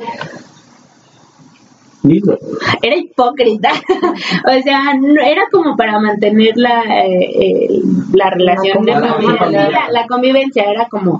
[2.04, 2.38] Lindo.
[2.82, 3.72] era hipócrita.
[4.58, 7.68] o sea, no, era como para mantener la, eh, eh,
[8.14, 9.02] la relación de La
[9.38, 11.20] familia, la convivencia, era como,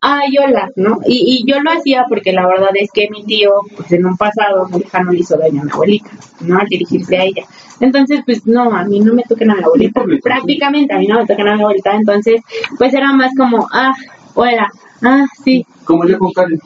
[0.00, 1.00] ay, hola, ¿no?
[1.06, 4.16] Y, y yo lo hacía porque la verdad es que mi tío, pues en un
[4.16, 6.58] pasado muy lejano le hizo daño a mi abuelita, ¿no?
[6.58, 7.44] Al dirigirse a ella.
[7.80, 11.16] Entonces, pues no, a mí no me tocan a mi abuelita, prácticamente a mí no
[11.16, 12.40] me tocan a mi abuelita, entonces,
[12.76, 13.94] pues era más como, ah,
[14.34, 14.70] hola,
[15.02, 16.60] ah, sí, Como yo con Karen.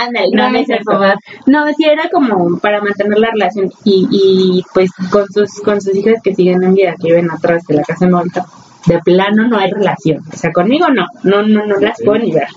[0.00, 1.00] Ándale, no, no es eso.
[1.46, 5.94] No, sí era como para mantener la relación y, y pues con sus con sus
[5.96, 8.46] hijas que siguen en vida, que viven atrás de la casa de mi abuelita,
[8.86, 10.22] De plano no hay relación.
[10.32, 11.06] O sea, conmigo no.
[11.22, 12.48] No, no, no las puedo ni ver.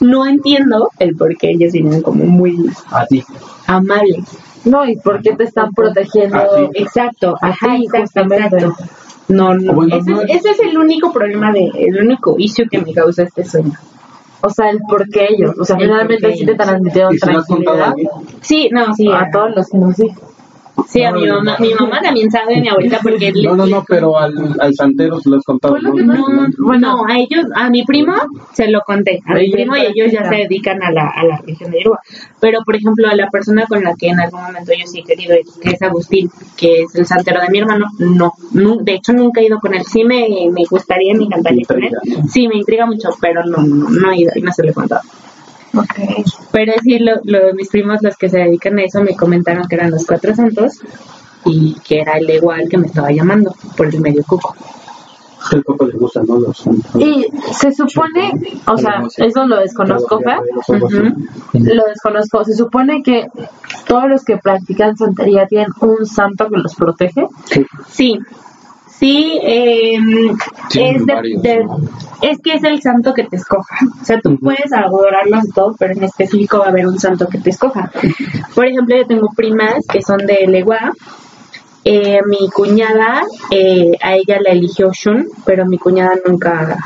[0.00, 2.56] No entiendo el por qué ellos vienen como muy
[2.90, 3.24] A ti.
[3.66, 4.24] amables.
[4.64, 6.70] No, ¿y por qué te están protegiendo?
[6.74, 8.74] Exacto, ajá, exacto, exacto.
[9.28, 12.78] No, no, ese, no es, ese es el único problema, de, el único issue que
[12.80, 13.72] me causa este sueño.
[14.42, 15.54] O sea, el por qué ellos.
[15.58, 18.12] O sea, finalmente sí te transmitieron ¿Y se lo has contado a tranquilidad.
[18.42, 20.10] Sí, no, sí, A todos los que nos sí.
[20.88, 24.18] Sí, a mi mamá, mi mamá también sabe, mi abuelita, porque No, no, no, pero
[24.18, 25.76] al, al santero se lo has contado.
[25.78, 25.92] ¿no?
[25.94, 28.14] No, bueno, a ellos, a mi primo
[28.52, 31.36] se lo conté, a mi primo y ellos ya se dedican a la, a la
[31.38, 32.00] religión de Yoruba.
[32.40, 35.04] Pero, por ejemplo, a la persona con la que en algún momento yo sí he
[35.04, 38.94] querido ir, que es Agustín, que es el santero de mi hermano, no, nu- de
[38.94, 39.82] hecho nunca he ido con él.
[39.84, 41.92] Sí me, me gustaría, me encantaría con él.
[42.28, 44.74] Sí, me intriga mucho, pero no, no, no he ido y no se lo he
[44.74, 45.02] contado.
[46.52, 49.74] Pero sí, lo, lo- mis primos, los que se dedican a eso, me comentaron que
[49.76, 50.74] eran los cuatro santos
[51.44, 54.54] y que era el igual que me estaba llamando por el medio cuco.
[55.52, 56.38] El coco le gusta, ¿no?
[56.40, 56.64] Los
[56.98, 58.32] Y se supone,
[58.66, 60.38] o sea, eso lo desconozco, Fer.
[61.52, 62.44] Lo desconozco.
[62.44, 63.26] Se supone que
[63.86, 67.26] todos los que practican santería tienen un santo que los protege.
[67.44, 68.18] Sí, sí,
[69.42, 69.98] eh,
[70.70, 71.76] Tienen es, de- varios, de- ¿no?
[72.22, 73.76] es que es el santo que te escoja.
[74.00, 77.26] O sea, tú puedes adorarlos y todo, pero en específico va a haber un santo
[77.28, 77.90] que te escoja.
[78.54, 80.92] Por ejemplo, yo tengo primas que son de Legua.
[81.86, 86.78] Eh, mi cuñada, eh, a ella la eligió Shun, pero mi cuñada nunca,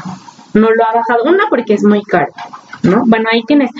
[0.54, 1.22] no lo ha bajado.
[1.24, 2.33] Una porque es muy caro,
[2.83, 3.04] ¿no?
[3.07, 3.70] Bueno, ahí tienes.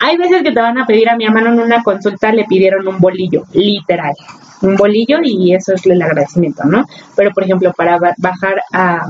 [0.00, 2.88] Hay veces que te van a pedir a mi hermano en una consulta, le pidieron
[2.88, 4.14] un bolillo, literal.
[4.62, 6.84] Un bolillo y eso es el agradecimiento, ¿no?
[7.16, 9.06] Pero, por ejemplo, para ba- bajar a,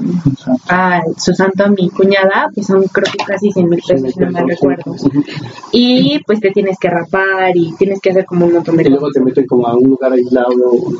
[0.68, 4.30] a su santo a mi cuñada, pues son creo que casi 100 mil pesos, no
[4.30, 4.94] me recuerdo.
[5.72, 8.88] Y pues te tienes que rapar y tienes que hacer como un montón de Y
[8.88, 10.48] luego te meten como a un lugar aislado.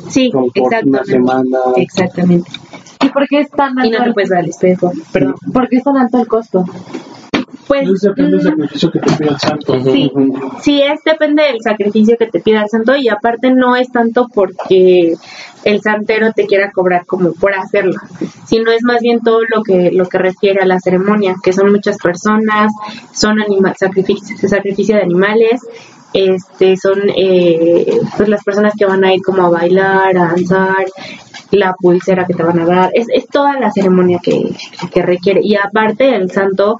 [0.09, 1.11] Sí, como por una exactamente.
[1.11, 1.57] semana.
[1.77, 2.51] Exactamente.
[3.03, 5.35] ¿Y por qué es tan Y no alto, te puedes ver al espejo, perdón.
[5.51, 6.63] ¿por qué es tan alto el costo?
[7.67, 9.79] Pues, Es depende del mm, sacrificio que te pide el santo.
[9.83, 10.11] Sí,
[10.61, 14.27] sí, es depende del sacrificio que te pida el santo y aparte no es tanto
[14.33, 15.13] porque
[15.63, 17.95] el santero te quiera cobrar como por hacerlo,
[18.45, 21.71] sino es más bien todo lo que lo que refiere a la ceremonia, que son
[21.71, 22.71] muchas personas,
[23.13, 25.61] son anima sacrificio, sacrificio de animales,
[26.13, 30.85] este son eh, pues las personas que van a ir como a bailar, a danzar,
[31.51, 34.55] la pulsera que te van a dar, es, es toda la ceremonia que,
[34.91, 35.41] que requiere.
[35.43, 36.79] Y aparte el santo,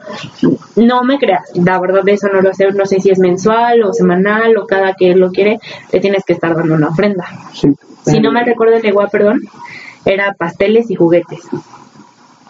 [0.76, 3.84] no me creas, la verdad de eso no lo sé, no sé si es mensual
[3.84, 5.60] o semanal o cada que lo quiere,
[5.92, 7.26] le tienes que estar dando una ofrenda.
[7.54, 7.74] Sí.
[8.06, 9.42] Si no me recuerdo el legua, perdón,
[10.06, 11.42] era pasteles y juguetes.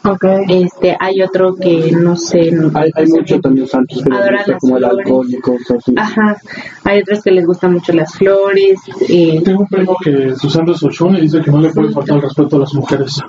[0.06, 0.26] Ok.
[0.50, 3.42] Este, hay otro que no sé, no, Hay, hay no sé mucho bien.
[3.42, 5.06] también santos que les Adoran gusta las como el flores.
[5.06, 5.94] alcohol y cosas así.
[5.98, 6.38] Ajá,
[6.84, 8.80] hay otros que les gustan mucho las flores.
[9.08, 11.92] eh, Tengo un primo que su santo es Oshun y dice que no le puede
[11.94, 13.22] faltar el respeto a las mujeres.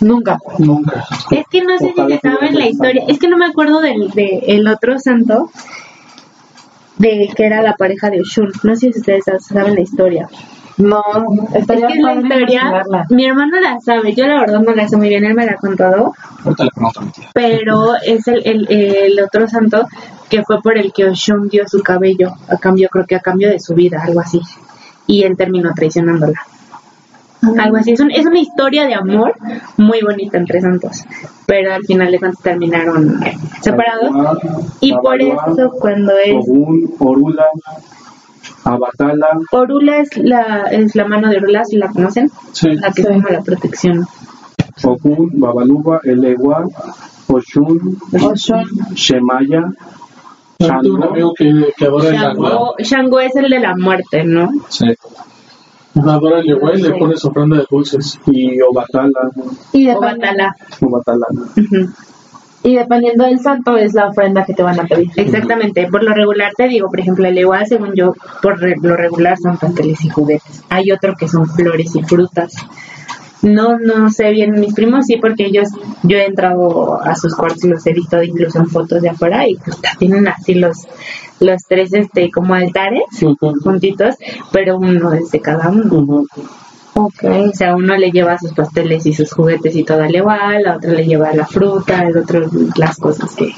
[0.00, 0.38] Nunca.
[0.58, 1.04] Nunca.
[1.32, 3.02] Es que no sé si se saben la historia.
[3.08, 5.50] Es que no me acuerdo del de el otro santo,
[6.98, 8.52] de que era la pareja de Oshun.
[8.62, 10.28] No sé si ustedes saben la historia.
[10.80, 11.02] No,
[11.54, 14.74] Es estaría que es la padre historia, mi hermano la sabe, yo la verdad no
[14.74, 16.14] la sé muy bien, él me la ha contado,
[16.44, 17.28] Ahorita le pregunto a mi tía.
[17.34, 19.86] pero es el, el, el otro santo
[20.28, 23.50] que fue por el que Oshun dio su cabello, a cambio, creo que a cambio
[23.50, 24.40] de su vida, algo así,
[25.06, 26.40] y él terminó traicionándola.
[27.58, 29.34] Algo así, es, un- es una historia de amor
[29.78, 31.04] muy bonita entre santos,
[31.46, 33.18] pero al final de cuentas terminaron
[33.62, 34.10] separados.
[34.80, 36.36] Y por eso cuando es
[38.64, 42.30] Abatala, Orula es la es la mano de Orula, ¿sí la conocen?
[42.52, 42.68] Sí.
[42.72, 44.06] La que es como la protección.
[44.84, 46.64] Ogún, Babaluba, Elewa,
[47.28, 48.64] Oshun, Oshun.
[48.94, 49.64] Shemaya,
[50.58, 52.74] Shango, amigo que, que adora el Shango, agua.
[52.78, 54.50] Shango es el de la muerte, ¿no?
[54.68, 54.86] Sí.
[56.02, 58.18] Adora el y le pone su ofrenda de dulces.
[58.26, 59.30] y Obatala,
[59.72, 60.56] Y, O dependiendo, Batala.
[60.80, 61.26] Obatala.
[61.56, 61.90] Ujú.
[62.62, 65.10] Y dependiendo del santo es la ofrenda que te van a pedir.
[65.16, 69.36] Exactamente, por lo regular te digo, por ejemplo, el igual según yo, por lo regular
[69.38, 70.62] son pasteles y juguetes.
[70.68, 72.52] Hay otro que son flores y frutas.
[73.42, 75.68] No, no sé bien, mis primos sí, porque ellos,
[76.02, 79.48] yo he entrado a sus cuartos y los he visto incluso en fotos de afuera
[79.48, 80.86] y puta, tienen así los,
[81.40, 83.04] los tres, este, como altares
[83.62, 84.16] juntitos,
[84.52, 86.26] pero uno es de cada uno.
[86.94, 87.24] Ok.
[87.24, 90.76] O sea, uno le lleva sus pasteles y sus juguetes y todo al igual, la
[90.76, 93.52] otra le lleva la fruta, el otro las cosas que...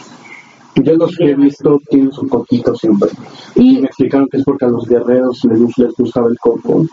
[0.77, 3.11] Yo los que he visto tienen su coquito siempre.
[3.55, 6.87] Y me explicaron que es porque a los guerreros les, les gustaba el coco.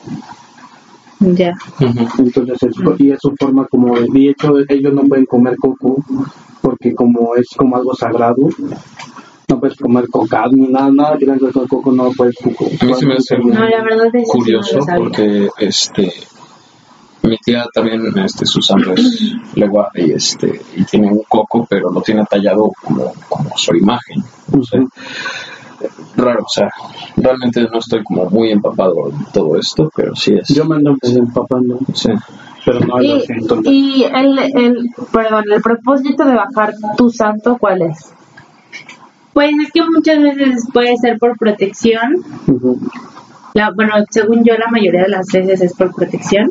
[1.20, 1.54] Ya.
[1.80, 6.04] Entonces, es, y es su forma como de, de hecho, ellos no pueden comer coco
[6.62, 8.50] porque como es como algo sagrado,
[9.50, 12.36] no puedes comer coca ni nada, nada que tenga que ver con coco, no puedes
[12.38, 12.66] coco.
[12.82, 16.14] A mí se me hace No, la verdad es que sí no curioso porque este
[17.24, 21.92] Mi tía también, este, su santo es legua y este, y tiene un coco, pero
[21.92, 24.24] lo tiene tallado como, como su imagen.
[24.54, 24.78] No sé.
[26.18, 26.70] Raro, o sea,
[27.16, 30.48] realmente no estoy como muy empapado en todo esto, pero sí es.
[30.50, 32.10] Yo me ando empapando, Sí.
[32.66, 33.62] pero no Y, lo siento.
[33.64, 38.14] y el, el, perdón, el propósito de bajar tu santo, ¿cuál es?
[39.34, 42.24] Pues es que muchas veces puede ser por protección.
[43.54, 46.50] La, bueno, según yo, la mayoría de las veces es por protección.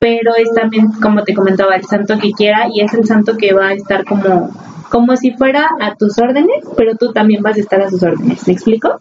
[0.00, 3.52] Pero es también, como te comentaba, el santo que quiera y es el santo que
[3.52, 4.50] va a estar como,
[4.90, 8.46] como si fuera a tus órdenes, pero tú también vas a estar a sus órdenes.
[8.46, 8.98] ¿Me explico?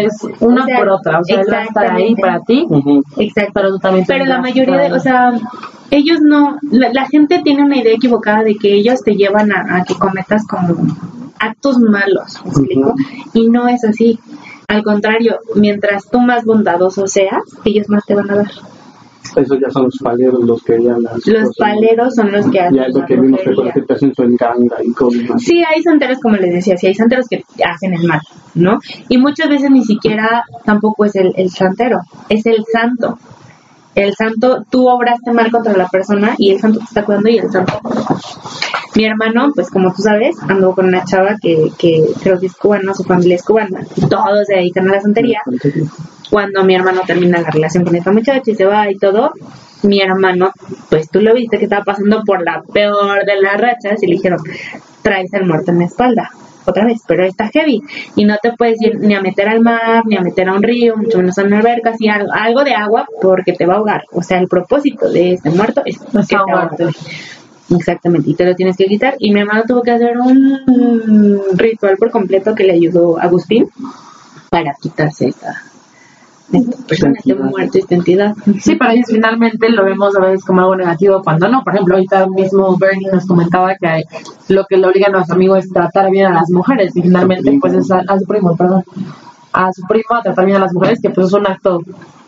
[0.00, 1.20] Es una O sea, por otra.
[1.20, 2.66] O sea, él va a estar ahí para ti.
[3.18, 3.52] Exacto.
[3.54, 5.32] pero tú también Pero la mayoría de, o sea,
[5.90, 9.76] ellos no, la, la gente tiene una idea equivocada de que ellos te llevan a,
[9.76, 10.74] a que cometas como
[11.42, 12.94] actos malos, ¿me explico?
[13.34, 14.18] Y no es así.
[14.68, 18.50] Al contrario, mientras tú más bondadoso seas, ellos más te van a dar.
[19.36, 22.60] Esos ya son los paleros los que ya las Los cosas- paleros son los que
[22.60, 25.20] hacen Ya es lo que vimos que con te hacen su enganga y cosas.
[25.42, 28.20] Sí, hay santeros, como les decía, sí hay santeros que hacen el mal,
[28.54, 28.78] ¿no?
[29.08, 33.18] Y muchas veces ni siquiera tampoco es el, el santero, es el santo.
[33.94, 37.38] El santo, tú obraste mal contra la persona y el santo te está cuidando y
[37.38, 37.74] el santo.
[38.94, 42.54] Mi hermano, pues como tú sabes, andó con una chava que, que creo que es
[42.54, 45.40] cubana, su familia es cubana, y todos se dedican a la santería.
[46.30, 49.32] Cuando mi hermano termina la relación con esta muchacha y se va y todo,
[49.82, 50.52] mi hermano,
[50.88, 54.14] pues tú lo viste que estaba pasando por la peor de las rachas y le
[54.14, 54.40] dijeron,
[55.02, 56.30] traes el muerto en la espalda.
[56.64, 57.82] Otra vez, pero está heavy
[58.14, 60.62] y no te puedes ir ni a meter al mar, ni a meter a un
[60.62, 63.76] río, mucho menos a una alberca, así algo, algo de agua porque te va a
[63.78, 64.04] ahogar.
[64.12, 66.86] O sea, el propósito de este muerto es que te ahogarte.
[67.70, 69.14] Exactamente, y te lo tienes que quitar.
[69.18, 73.68] Y mi hermano tuvo que hacer un ritual por completo que le ayudó a Agustín
[74.50, 75.62] para quitarse esta,
[76.52, 78.34] esta persona, este muerto, esta entidad.
[78.60, 81.62] Sí, para ellos finalmente lo vemos a veces como algo negativo cuando no.
[81.64, 84.04] Por ejemplo, ahorita mismo Bernie nos comentaba que
[84.48, 87.56] lo que le obliga a nuestro amigo es tratar bien a las mujeres y finalmente
[87.60, 88.84] pues es a, a su primo, perdón,
[89.52, 91.80] a su primo a tratar bien a las mujeres que pues es un acto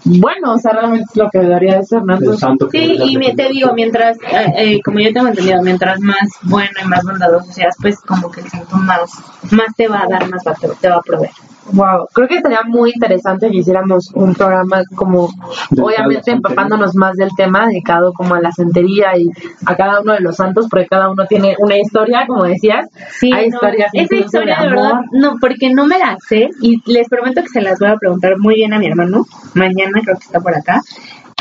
[0.04, 2.16] bueno, o sea, realmente es lo que debería de ser, ¿no?
[2.16, 6.28] Entonces, Sí, y me, te digo, mientras, eh, eh, como yo tengo entendido, mientras más
[6.42, 9.10] bueno y más bondadoso seas, pues como que el santo más,
[9.50, 11.32] más te va a dar, más va, te, te va a proveer.
[11.72, 15.28] Wow, creo que sería muy interesante que hiciéramos un programa como,
[15.70, 19.30] Dedicado obviamente empapándonos más del tema, dedicado como a la santería y
[19.64, 22.88] a cada uno de los santos, porque cada uno tiene una historia, como decías.
[23.18, 26.48] Sí, Hay no, historias esa historia de de verdad, no, porque no me la sé
[26.60, 29.24] y les prometo que se las voy a preguntar muy bien a mi hermano.
[29.54, 30.82] Mañana creo que está por acá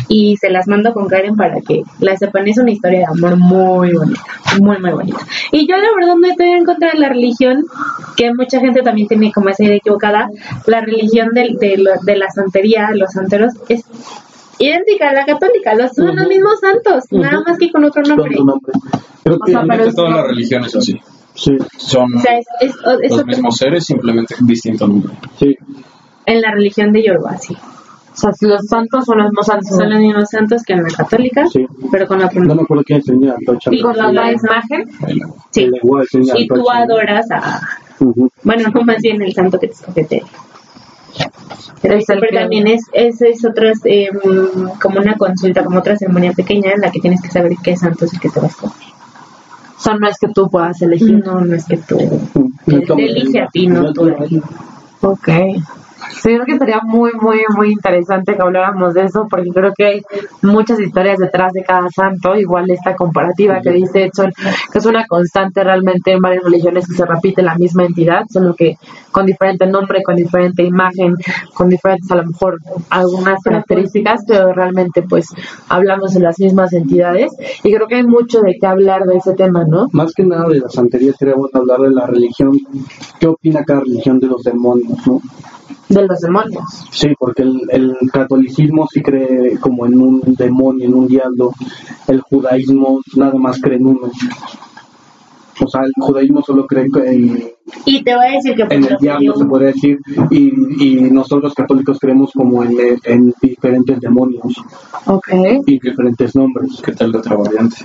[0.07, 2.47] y se las mando con Karen para que la sepan.
[2.47, 4.21] Es una historia de amor muy bonita,
[4.59, 5.19] muy, muy bonita.
[5.51, 7.63] Y yo la verdad no estoy en contra de la religión,
[8.17, 10.27] que mucha gente también tiene como esa idea equivocada.
[10.67, 13.83] La religión de, de, la santería, los santeros, es
[14.59, 15.73] idéntica a la católica.
[15.75, 18.35] Los, son los mismos santos, nada más que con otro nombre.
[19.23, 20.99] Creo O que sea, pero Realmente es- toda la religión es así.
[21.33, 25.13] sí, Son O sea, es, es, es los otro- mismos seres, simplemente distinto nombre.
[25.39, 25.55] sí.
[26.25, 27.55] en la religión de Yoruba, sí.
[28.13, 29.69] O sea, si los santos son los mismos santos.
[29.75, 31.65] Son los mismos santos que en la católica, Sí.
[31.91, 33.71] pero con otro No me acuerdo quién enseña Antocha.
[33.71, 34.89] Sí, con la otra imagen.
[35.51, 35.69] Sí.
[36.35, 37.61] Y tú adoras a,
[37.99, 38.29] Ujú.
[38.43, 40.23] bueno, no más bien el santo que te escogete.
[41.81, 44.09] Pero, pero también es, es, es otras, eh,
[44.81, 48.05] como una consulta, como otra ceremonia pequeña en la que tienes que saber qué santo
[48.05, 48.87] es el que te va a escoger.
[49.77, 51.21] O sea, no es que tú puedas elegir.
[51.25, 51.97] No, no es que tú.
[52.35, 54.13] No Él te elige a ti, no tú.
[55.01, 55.27] Ok.
[56.11, 59.85] Sí, creo que sería muy, muy, muy interesante que habláramos de eso, porque creo que
[59.85, 60.01] hay
[60.41, 64.31] muchas historias detrás de cada santo, igual esta comparativa que dice Edson,
[64.71, 68.53] que es una constante realmente en varias religiones que se repite la misma entidad, solo
[68.55, 68.77] que
[69.11, 71.15] con diferente nombre, con diferente imagen,
[71.53, 75.27] con diferentes a lo mejor algunas características, pero realmente pues
[75.69, 77.31] hablamos de las mismas entidades
[77.63, 79.87] y creo que hay mucho de qué hablar de ese tema, ¿no?
[79.91, 82.57] Más que nada de la santería sería bueno hablar de la religión.
[83.19, 85.05] ¿Qué opina cada religión de los demonios?
[85.05, 85.21] ¿no?
[85.89, 86.63] De los demonios.
[86.91, 91.51] Sí, porque el, el catolicismo sí cree como en un demonio, en un diablo.
[92.07, 94.09] El judaísmo nada más cree en uno.
[95.61, 97.51] O sea, el judaísmo solo cree en,
[97.85, 99.99] Y te voy a decir que en el ejemplo, diablo, se podría decir,
[100.31, 100.51] y,
[100.83, 104.55] y nosotros católicos creemos como en, en diferentes demonios
[105.05, 105.27] Ok.
[105.65, 106.81] y diferentes nombres.
[106.83, 107.77] ¿Qué tal de otra variante?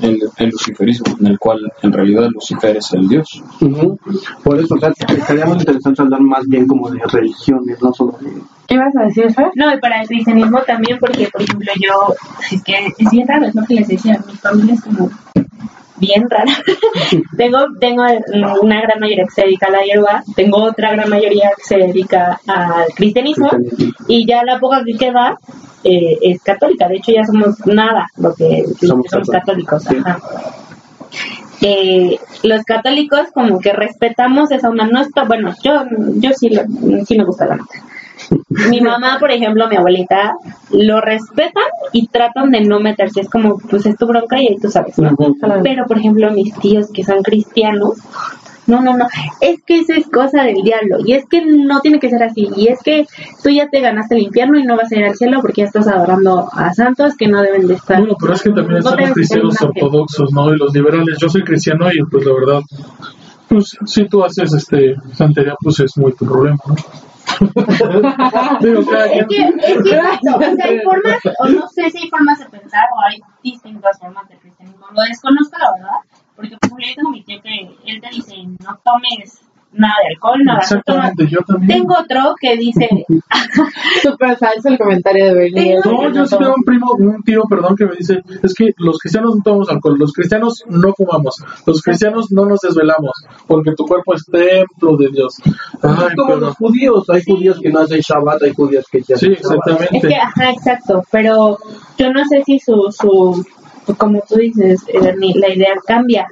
[0.00, 3.42] El, el luciferismo, en el cual en realidad Lucifer es el dios.
[3.60, 3.98] Ujú.
[4.44, 8.14] Por eso, o sea, estaría muy interesante hablar más bien como de religiones, no solo
[8.20, 8.30] de...
[8.66, 9.50] ¿Qué ibas a decir, Fer?
[9.54, 12.14] No, y para el cristianismo también, porque, por ejemplo, yo,
[12.50, 15.10] es que es bien raro, es lo que les decía, mi familia es como
[15.98, 16.52] bien rara.
[17.36, 18.02] tengo tengo
[18.62, 21.76] una gran mayoría que se dedica a la hierba, tengo otra gran mayoría que se
[21.78, 23.48] dedica al cristianismo,
[24.08, 25.38] y ya la poca que queda
[25.84, 26.88] eh, es católica.
[26.88, 29.84] De hecho, ya somos nada lo que Somos somos, católicos.
[29.84, 30.06] católicos.
[30.06, 30.20] ajá.
[31.62, 34.86] Eh, los católicos como que respetamos esa onda.
[34.86, 35.72] No está, bueno, yo,
[36.16, 36.64] yo sí, lo-
[37.06, 37.74] sí me gusta la nota.
[38.48, 40.34] Mi mamá, por ejemplo, mi abuelita,
[40.70, 43.20] lo respetan y tratan de no meterse.
[43.20, 44.98] Es como, pues es tu bronca y ahí tú sabes.
[44.98, 45.14] ¿no?
[45.62, 47.98] Pero, por ejemplo, mis tíos que son cristianos,
[48.66, 49.06] no, no, no,
[49.40, 50.98] es que eso es cosa del diablo.
[51.04, 52.48] Y es que no tiene que ser así.
[52.56, 53.06] Y es que
[53.42, 55.66] tú ya te ganaste el infierno y no vas a ir al cielo porque ya
[55.66, 58.00] estás adorando a santos que no deben de estar.
[58.00, 60.52] Bueno, pero es que también No están los cristianos ortodoxos, ¿no?
[60.52, 61.16] Y los liberales.
[61.18, 62.60] Yo soy cristiano y pues la verdad,
[63.48, 66.74] pues si tú haces este santería, pues es muy tu problema, ¿no?
[68.30, 72.38] Cada Es que, es que o sea, hay formas, o no sé si hay formas
[72.38, 74.86] de pensar o hay distintas formas de cristianismo.
[74.92, 76.00] Lo desconozco, la verdad,
[76.34, 79.45] porque por ejemplo yo tengo mi tío que él te dice no tomes
[79.78, 80.58] nada de alcohol, nada.
[80.58, 81.80] no Exactamente, yo también.
[81.80, 82.88] Tengo otro que dice,
[84.02, 85.76] Súper falso el comentario de Bernie.
[85.84, 88.98] No, yo sí tengo un primo, un tío, perdón, que me dice, es que los
[88.98, 93.12] cristianos no tomamos alcohol, los cristianos no fumamos, los cristianos no nos desvelamos,
[93.46, 95.36] porque tu cuerpo es templo de Dios.
[95.82, 97.04] Ay, Es como pero- los judíos.
[97.10, 99.38] Hay judíos que no hacen Shabbat, hay judíos que ya Sí, Shabbat.
[99.38, 100.08] es exactamente.
[100.08, 101.58] que, ajá, exacto, pero
[101.98, 103.44] yo no sé si su, su
[103.96, 106.26] como tú dices, eh, ni- la idea cambia,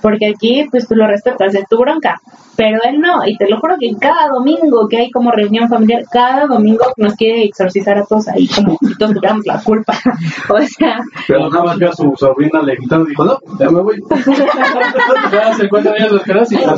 [0.00, 2.20] porque aquí pues tú lo respetas, es tu bronca,
[2.56, 6.04] pero él no, y te lo juro que cada domingo que hay como reunión familiar,
[6.10, 9.94] cada domingo nos quiere exorcizar a todos ahí como si todos tuviéramos la culpa,
[10.48, 13.80] o sea, Pero nada más vio a su sobrina levitando y dijo, no, ya me
[13.80, 13.96] voy.
[15.32, 16.74] Ya se encuentran días desesperados y ya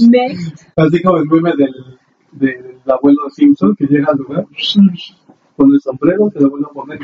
[0.00, 0.62] next.
[0.76, 1.98] Así como el meme del,
[2.32, 4.46] del abuelo Simpson que llega al lugar
[5.58, 6.98] con el sombrero, se lo vuelve a poner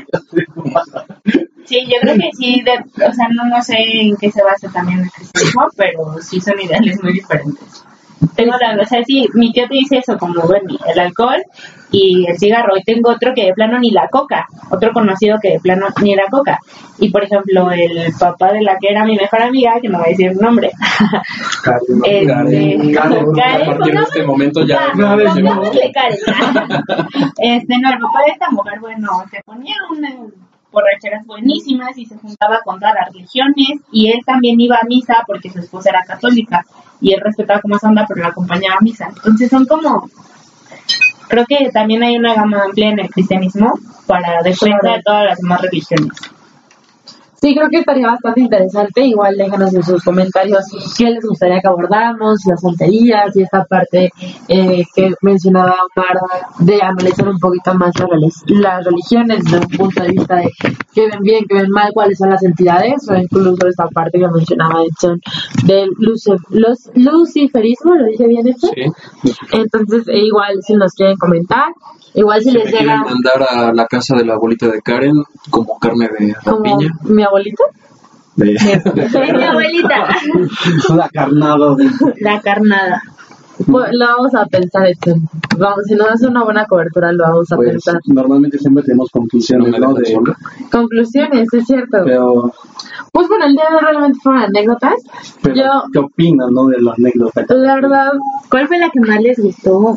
[1.65, 4.71] Sí, yo creo que sí, de- o sea, no, no sé en qué se basa
[4.71, 7.85] también el cristianismo, pero sí son ideales muy diferentes.
[8.35, 11.43] Tengo la, o sea, sí, mi tío te dice eso, como, bueno, el alcohol
[11.91, 15.53] y el cigarro, y tengo otro que de plano ni la coca, otro conocido que
[15.53, 16.59] de plano ni la coca.
[16.99, 20.09] Y, por ejemplo, el papá de la que era mi mejor amiga, que no voy
[20.09, 20.70] a decir el nombre,
[22.05, 24.93] este, Karen, Karen, a partir de este momento ya.
[24.97, 25.47] Karen.
[27.39, 29.75] Este, no, el papá de esta mujer, bueno, se ponía
[30.75, 35.25] borracheras buenísimas y se juntaba con todas las religiones y él también iba a misa
[35.27, 36.66] porque su esposa era católica
[37.01, 39.09] y él respetaba como esa onda pero la acompañaba a misa.
[39.09, 40.11] Entonces son como,
[41.29, 45.39] creo que también hay una gama amplia en el cristianismo para defensa de todas las
[45.39, 46.12] demás religiones.
[47.45, 49.03] Sí, creo que estaría bastante interesante.
[49.05, 50.64] Igual déjanos en sus comentarios
[50.97, 54.11] qué les gustaría que abordáramos, las santerías y esta parte
[54.49, 56.18] eh, que mencionaba Omar
[56.61, 60.51] de analizar un poquito más las, relig- las religiones desde un punto de vista de
[60.95, 64.26] qué ven bien, qué ven mal, cuáles son las entidades, o incluso esta parte que
[64.28, 65.20] mencionaba Edson
[65.66, 68.68] del los, luciferismo, ¿lo dije bien esto?
[68.74, 69.30] Sí.
[69.53, 71.66] Entonces, eh, igual si nos quieren comentar,
[72.14, 75.12] igual si Se les llega mandar a la casa de la abuelita de Karen
[75.51, 76.88] como carne de como rapiña.
[77.05, 77.34] mi abuelita.
[78.37, 78.47] De...
[79.37, 80.09] Mi abuelita,
[80.97, 81.89] La carnada de...
[82.20, 83.01] la carnada.
[83.70, 85.14] Pues, lo vamos a pensar esto.
[85.57, 88.01] Vamos, si no es una buena cobertura, lo vamos a Pues pensar.
[88.09, 89.95] normalmente siempre tenemos conclusiones, ¿no?
[89.95, 90.20] De.
[90.72, 91.99] Conclusiones, es cierto.
[92.05, 92.53] pero,
[93.12, 94.95] Pues bueno, el día de hoy realmente fueron anécdotas.
[95.41, 96.66] pero Yo, ¿qué opinas, no?
[96.66, 97.45] De la anécdota.
[97.49, 98.11] la verdad,
[98.51, 99.97] ¿Cuál fue la que más les gustó?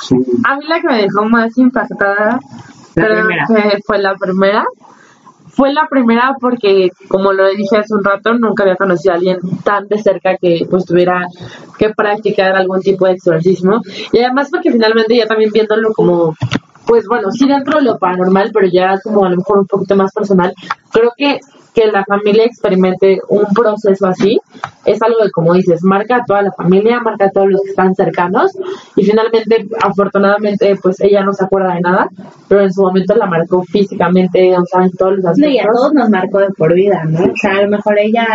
[0.00, 0.16] Sí.
[0.44, 2.40] a mí la que me dejó más impactada
[2.96, 3.06] La
[3.46, 4.64] que fue la primera.
[5.56, 9.38] Fue la primera porque, como lo dije hace un rato, nunca había conocido a alguien
[9.64, 11.26] tan de cerca que pues tuviera
[11.78, 13.80] que practicar algún tipo de exorcismo.
[14.12, 16.34] Y además porque finalmente ya también viéndolo como,
[16.86, 19.96] pues bueno, sí dentro de lo paranormal, pero ya como a lo mejor un poquito
[19.96, 20.52] más personal,
[20.92, 21.40] creo que
[21.76, 24.40] que la familia experimente un proceso así
[24.86, 27.70] es algo que, como dices, marca a toda la familia, marca a todos los que
[27.70, 28.52] están cercanos
[28.96, 32.08] y finalmente, afortunadamente, pues ella no se acuerda de nada,
[32.48, 35.54] pero en su momento la marcó físicamente, o sea, en todos los No, aspectos.
[35.54, 37.18] y a todos nos marcó de por vida, ¿no?
[37.24, 38.26] O sea, a lo mejor ella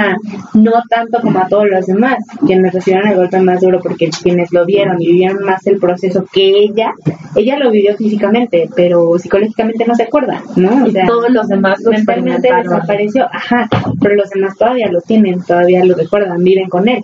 [0.54, 4.52] no tanto como a todos los demás, quienes recibieron el golpe más duro porque quienes
[4.52, 6.94] lo vieron y vivieron más el proceso que ella,
[7.36, 10.84] ella lo vivió físicamente, pero psicológicamente no se acuerda, ¿no?
[10.84, 13.68] O Y sea, todos los demás lo mentalmente desapareció, ajá,
[14.02, 17.04] pero los demás todavía lo tienen, todavía lo recuerdan, viven con él.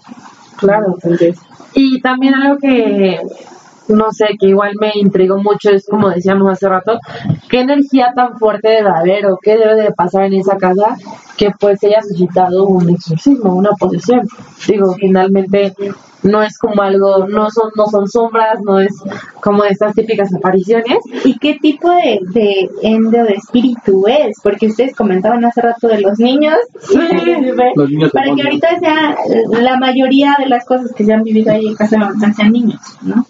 [0.57, 1.37] Claro, entonces.
[1.73, 3.19] Y también algo que
[3.87, 6.99] no sé, que igual me intrigó mucho es como decíamos hace rato,
[7.49, 10.97] qué energía tan fuerte debe haber o qué debe de pasar en esa casa
[11.37, 14.27] que pues haya suscitado un exorcismo, una posesión.
[14.67, 15.73] Digo, finalmente
[16.23, 18.93] no es como algo, no son, no son sombras, no es
[19.41, 20.97] como estas típicas apariciones.
[21.23, 24.37] ¿Y qué tipo de, de endo de espíritu es?
[24.41, 26.57] Porque ustedes comentaban hace rato de los niños.
[27.75, 29.15] Los niños Para que ahorita sea
[29.61, 33.25] la mayoría de las cosas que se han vivido ahí en casa sean niños, ¿no?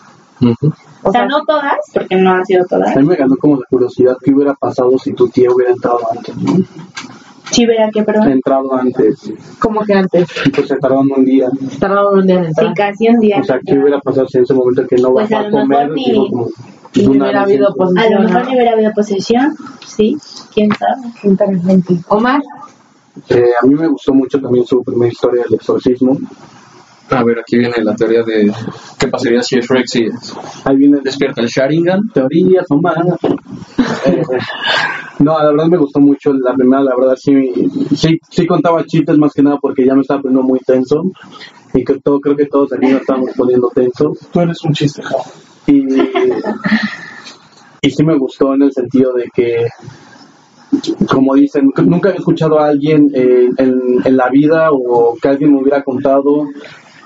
[1.03, 2.95] O sea, no todas, porque no han sido todas.
[2.95, 5.99] A mí me ganó como la curiosidad qué hubiera pasado si tu tía hubiera entrado
[6.15, 6.53] antes, ¿no?
[7.51, 8.29] Sí, verá que, perdón.
[8.29, 9.31] Entrado antes.
[9.59, 10.27] Como que antes.
[10.45, 11.47] Y pues se tardaron un día.
[11.79, 12.73] Tardaron un día en Sí, entrar.
[12.73, 13.37] casi un día.
[13.39, 15.49] O sea, ¿qué hubiera pasado si en ese momento que no Pues va a a
[15.49, 15.67] comer?
[15.67, 16.47] mejor ni- digo, como,
[16.93, 17.85] Y una hubiera habido entra.
[17.85, 18.23] A lo posesión.
[18.25, 18.49] mejor ¿no?
[18.49, 19.55] ni hubiera habido posesión.
[19.85, 20.17] Sí,
[20.53, 21.07] quién sabe.
[21.23, 21.95] Interesante.
[22.09, 22.41] Omar,
[23.29, 26.17] Eh, a mí me gustó mucho también su primera historia del exorcismo.
[27.09, 28.51] A ver, aquí viene la teoría de
[28.99, 30.05] qué pasaría si Shrek sí
[30.65, 32.09] Ahí viene despierta el Sharingan.
[32.13, 33.17] teorías humanas.
[34.05, 34.21] Eh,
[35.19, 37.31] no, la verdad me gustó mucho la primera, la verdad sí,
[37.95, 41.03] sí, sí contaba chistes más que nada porque ya me estaba poniendo muy tenso
[41.73, 45.01] y que todo, creo que todos aquí nos estábamos poniendo tensos Tú eres un chiste,
[45.65, 45.83] y,
[47.81, 49.67] y sí me gustó en el sentido de que
[51.09, 55.53] como dicen, nunca había escuchado a alguien eh, en, en la vida o que alguien
[55.53, 56.45] me hubiera contado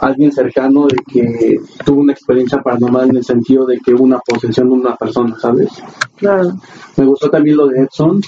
[0.02, 4.20] alguien cercano de que tuvo una experiencia paranormal en el sentido de que hubo una
[4.20, 5.70] posesión de una persona, ¿sabes?
[6.16, 6.54] claro.
[6.97, 8.20] Me gustó también lo de Edson,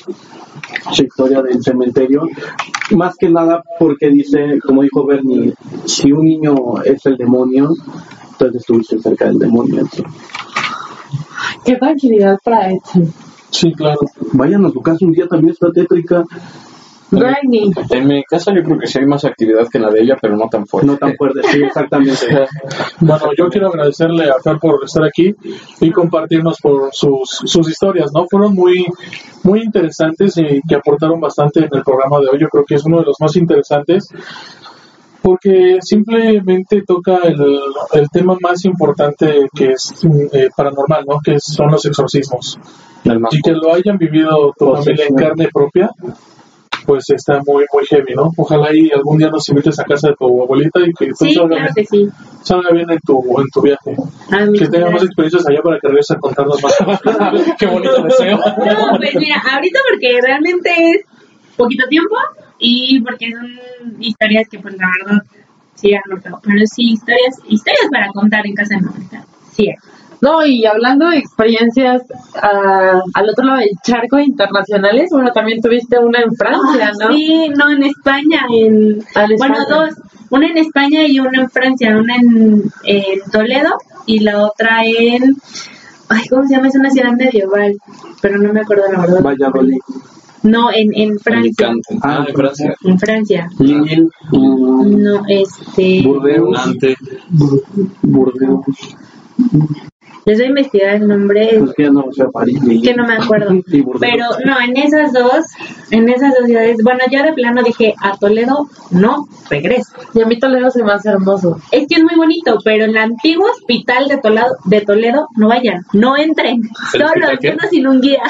[0.91, 2.28] su historia del cementerio,
[2.91, 5.53] más que nada porque dice, como dijo Bernie,
[5.86, 7.74] si un niño es el demonio,
[8.32, 9.82] entonces estuviste cerca del demonio.
[9.82, 10.05] Edson.
[11.65, 13.11] Qué tranquilidad para Edson.
[13.49, 13.99] Sí, claro.
[14.34, 16.24] Vayan a su casa un día también está tétrica,
[17.89, 20.18] En mi casa yo creo que sí hay más actividad que en la de ella,
[20.22, 20.88] pero no tan fuerte.
[20.88, 22.14] no tan fuerte, sí, exactamente.
[22.99, 25.36] Bueno, yo quiero agradecerle a Fer por estar aquí
[25.82, 28.26] y compartirnos por sus, sus historias, ¿no?
[28.30, 28.86] Fueron muy,
[29.43, 32.39] muy interesantes y que aportaron bastante en el programa de hoy.
[32.39, 34.07] Yo creo que es uno de los más interesantes
[35.22, 37.59] porque simplemente toca el,
[37.93, 39.93] el tema más importante que es
[40.34, 41.20] eh, paranormal, ¿no?
[41.24, 42.59] Que son los exorcismos.
[43.05, 45.89] Y que lo hayan vivido tu familia en carne propia,
[46.86, 48.31] pues está muy, muy heavy, ¿no?
[48.38, 51.34] Ojalá y algún día nos invites a casa de tu abuelita y que tú Sí,
[51.34, 52.09] salga, claro bien, que sí.
[52.43, 53.95] salga bien en tu, en tu viaje.
[54.31, 56.75] A mí Que tenga más experiencias allá para que regrese a contarnos más.
[57.59, 58.38] Qué bonito deseo.
[58.38, 61.05] No, pues mira, ahorita porque realmente es
[61.57, 62.15] poquito tiempo
[62.59, 65.21] y porque son historias que pues la verdad
[65.75, 66.39] sí han marcado.
[66.43, 69.25] Pero sí, historias, historias para contar en casa de mi abuelita.
[69.51, 69.67] Sí.
[70.24, 72.01] No, y hablando de experiencias
[72.41, 77.13] ah, al otro lado del charco internacionales, bueno, también tuviste una en Francia, Ah, ¿no?
[77.13, 79.03] Sí, no, en España, en...
[79.15, 79.89] Ah, en Bueno, dos.
[80.30, 81.97] Una en España y una en Francia.
[81.97, 83.71] Una en, en Toledo
[84.05, 85.36] y la otra en...
[86.09, 86.67] Ay, ¿cómo se llama?
[86.69, 87.76] Es una ciudad medieval,
[88.21, 89.21] pero no me acuerdo la verdad.
[89.21, 89.78] Valladolid,
[90.43, 91.67] No, en, en Francia.
[91.67, 91.99] Alicante.
[92.01, 92.76] Ah, en Francia.
[92.84, 93.49] En Francia.
[93.59, 96.01] Lille, No, este...
[96.03, 96.95] Burdeos, Nantes.
[98.01, 98.61] Burdeos,
[100.25, 101.57] Les voy a investigar el nombre.
[101.59, 102.88] pues que no sé, París, Lille.
[102.88, 103.49] que no me acuerdo.
[103.99, 105.45] Pero no, en esas dos,
[105.91, 109.91] en esas dos ciudades, bueno, yo de plano dije, a Toledo no regreso.
[110.13, 111.59] Y a mí Toledo se me hace hermoso.
[111.71, 115.81] Es que es muy bonito, pero el antiguo hospital de Toledo, de Toledo no vayan,
[115.91, 116.61] no entren,
[116.93, 118.23] ¿El solo uno sin un guía.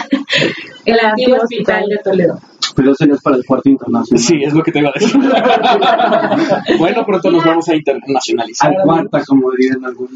[0.85, 1.89] El El antiguo antiguo hospital hospital.
[1.89, 2.39] de Toledo.
[2.75, 4.23] Pero ese ya es para el cuarto internacional.
[4.23, 5.19] Sí, es lo que te iba a decir.
[6.79, 8.75] bueno, pronto nos vamos a internacionalizar.
[8.75, 10.11] Al cuarta, como dirían algunos.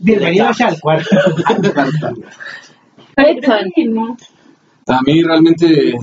[0.00, 1.16] Bienvenidos al cuarto.
[4.88, 5.94] A mí realmente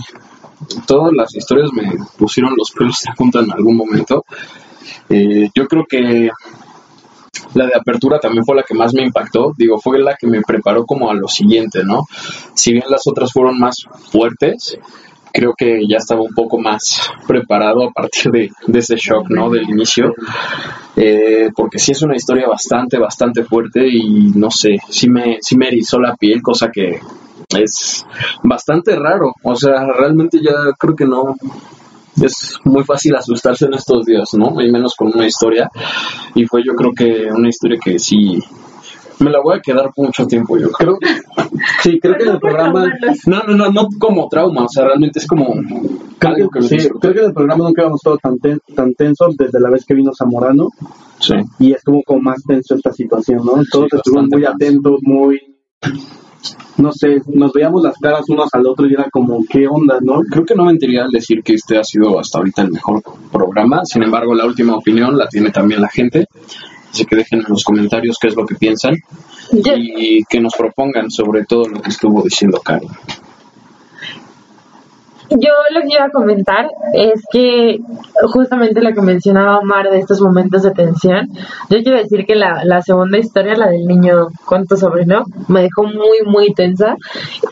[0.87, 4.25] todas las historias me pusieron los pelos de punta en algún momento.
[5.09, 6.29] Eh, yo creo que
[7.53, 9.53] la de apertura también fue la que más me impactó.
[9.57, 12.05] Digo, fue la que me preparó como a lo siguiente, ¿no?
[12.55, 14.77] Si bien las otras fueron más fuertes,
[15.33, 19.49] creo que ya estaba un poco más preparado a partir de, ese shock, ¿no?
[19.49, 20.13] Del inicio.
[20.95, 25.57] Eh, porque sí es una historia bastante, bastante fuerte y no sé, sí me, sí
[25.57, 26.99] me erizó la piel, cosa que
[27.57, 28.05] es
[28.43, 29.33] bastante raro.
[29.41, 31.35] O sea, realmente ya creo que no.
[32.21, 34.61] Es muy fácil asustarse en estos días, ¿no?
[34.61, 35.67] Y menos con una historia.
[36.35, 38.39] Y fue yo creo que una historia que sí
[39.19, 40.97] me la voy a quedar por mucho tiempo, yo creo.
[41.81, 42.85] Sí, creo que en el programa.
[43.25, 45.53] No, no, no, no como trauma, o sea, realmente es como
[46.19, 46.99] Creo algo que, que me sí, disfruté.
[47.01, 49.85] creo que en el programa nunca habíamos estado tan, ten- tan tensos desde la vez
[49.85, 50.69] que vino Zamorano
[51.19, 51.35] Sí.
[51.59, 53.53] y estuvo como más tenso esta situación, ¿no?
[53.71, 55.39] Todos Sí, estuvieron bastante muy atentos, muy.
[56.77, 60.21] No sé, nos veíamos las caras unos al otro y era como, ¿qué onda, no?
[60.29, 63.01] Creo que no mentiría al decir que este ha sido hasta ahorita el mejor
[63.31, 63.85] programa.
[63.85, 66.25] Sin embargo, la última opinión la tiene también la gente.
[66.93, 68.95] Así que dejen en los comentarios qué es lo que piensan
[69.51, 72.87] yo, y que nos propongan sobre todo lo que estuvo diciendo Cari.
[75.31, 77.79] yo lo que iba a comentar es que
[78.31, 81.27] justamente lo que mencionaba Omar de estos momentos de tensión,
[81.69, 85.63] yo quiero decir que la, la segunda historia, la del niño con tu sobrino, me
[85.63, 86.95] dejó muy, muy tensa.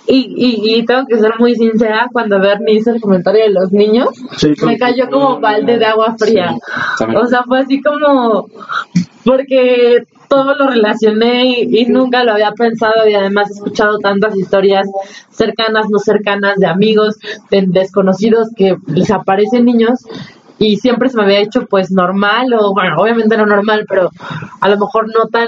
[0.06, 3.72] Y, y, y tengo que ser muy sincera, cuando Bernie hizo el comentario de los
[3.72, 6.54] niños, Sí, me cayó como balde de agua fría.
[7.00, 7.22] también.
[7.24, 8.48] O sea, fue así como,
[9.26, 14.36] porque todo lo relacioné y, y nunca lo había pensado y además he escuchado tantas
[14.38, 14.88] historias
[15.30, 17.18] cercanas, no cercanas, de amigos,
[17.50, 20.00] de desconocidos que les aparecen niños
[20.62, 24.12] y siempre se me había hecho pues normal o bueno, obviamente no normal, pero
[24.60, 25.48] a lo mejor no tan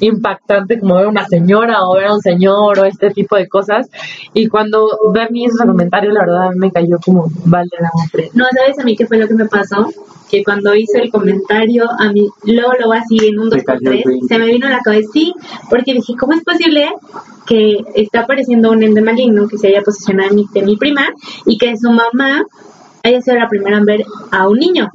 [0.00, 3.90] impactante como ver una señora o ver a un señor o este tipo de cosas
[4.32, 8.30] y cuando ver mi ese comentario la verdad me cayó como vale la hombre.
[8.32, 9.86] No, ¿sabes a mí qué fue lo que me pasó?
[10.30, 13.78] Que cuando hizo el comentario, a mí, luego, luego así en un 2 Te por
[13.78, 14.34] cayó el 3 veinte.
[14.34, 15.34] se me vino a la cabeza, sí,
[15.68, 16.88] porque dije, ¿cómo es posible
[17.46, 21.02] que está apareciendo un ende maligno que se haya posicionado en mi, de mi prima
[21.44, 22.42] y que su mamá
[23.04, 24.90] haya sido la primera en ver a un niño?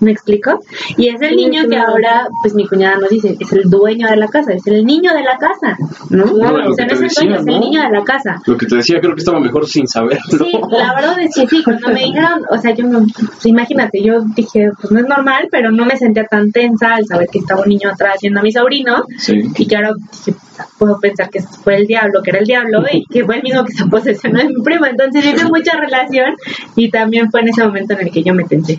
[0.00, 0.60] ¿Me explico?
[0.98, 1.92] Y es el Sí, niño que claro.
[1.92, 5.12] ahora, pues mi cuñada nos dice, es el dueño de la casa, es el niño
[5.14, 5.76] de la casa,
[6.10, 6.24] ¿no?
[6.24, 8.04] Claro, o sea, lo no que es el dueño, decía, es el niño de la
[8.04, 8.42] casa.
[8.46, 10.20] Lo que te decía, creo que estaba mejor sin saberlo.
[10.38, 14.02] Sí, la verdad es que sí, cuando me dijeron, o sea, yo me, pues, imagínate,
[14.02, 17.38] yo dije, pues no es normal, pero no me sentía tan tensa al saber que
[17.38, 19.34] estaba un niño atrás viendo a mi sobrino Sí.
[19.56, 20.38] y que ahora dije,
[20.78, 23.64] puedo pensar que fue el diablo, que era el diablo y que fue el mismo
[23.64, 26.34] que se posesionó de mi prima, entonces hice mucha relación
[26.76, 28.78] y también fue en ese momento en el que yo me tensé.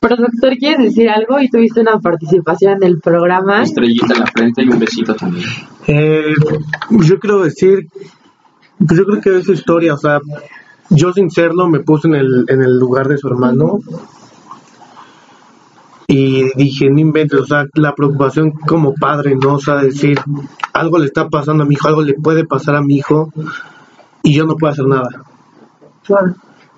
[0.00, 1.40] Productor, ¿quieres decir algo?
[1.40, 3.62] Y tuviste una participación en el programa.
[3.62, 5.46] Estrellita en la frente y un besito también.
[5.86, 6.34] Eh,
[6.90, 7.88] yo quiero decir,
[8.78, 10.20] pues yo creo que es su historia, o sea,
[10.90, 13.80] yo sin serlo me puse en el, en el lugar de su hermano
[16.08, 19.54] y dije, no inventes, o sea, la preocupación como padre, ¿no?
[19.54, 20.20] O sea, decir,
[20.72, 23.32] algo le está pasando a mi hijo, algo le puede pasar a mi hijo
[24.22, 25.08] y yo no puedo hacer nada.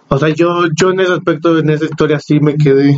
[0.08, 2.96] O sea, yo, yo en ese aspecto, en esa historia sí me quedé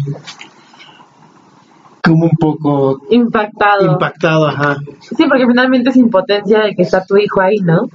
[2.03, 3.93] como un poco Impactado.
[3.93, 4.77] impactado, ajá.
[5.01, 7.89] Sí, porque finalmente es impotencia de que está tu hijo ahí, ¿no?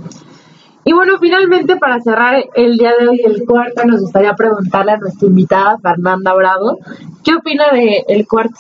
[0.84, 4.97] Y bueno, finalmente para cerrar el día de hoy el cuarto, nos gustaría preguntarle a
[4.97, 6.78] nuestra invitada Fernanda Bravo,
[7.24, 8.55] ¿qué opina de el cuarto?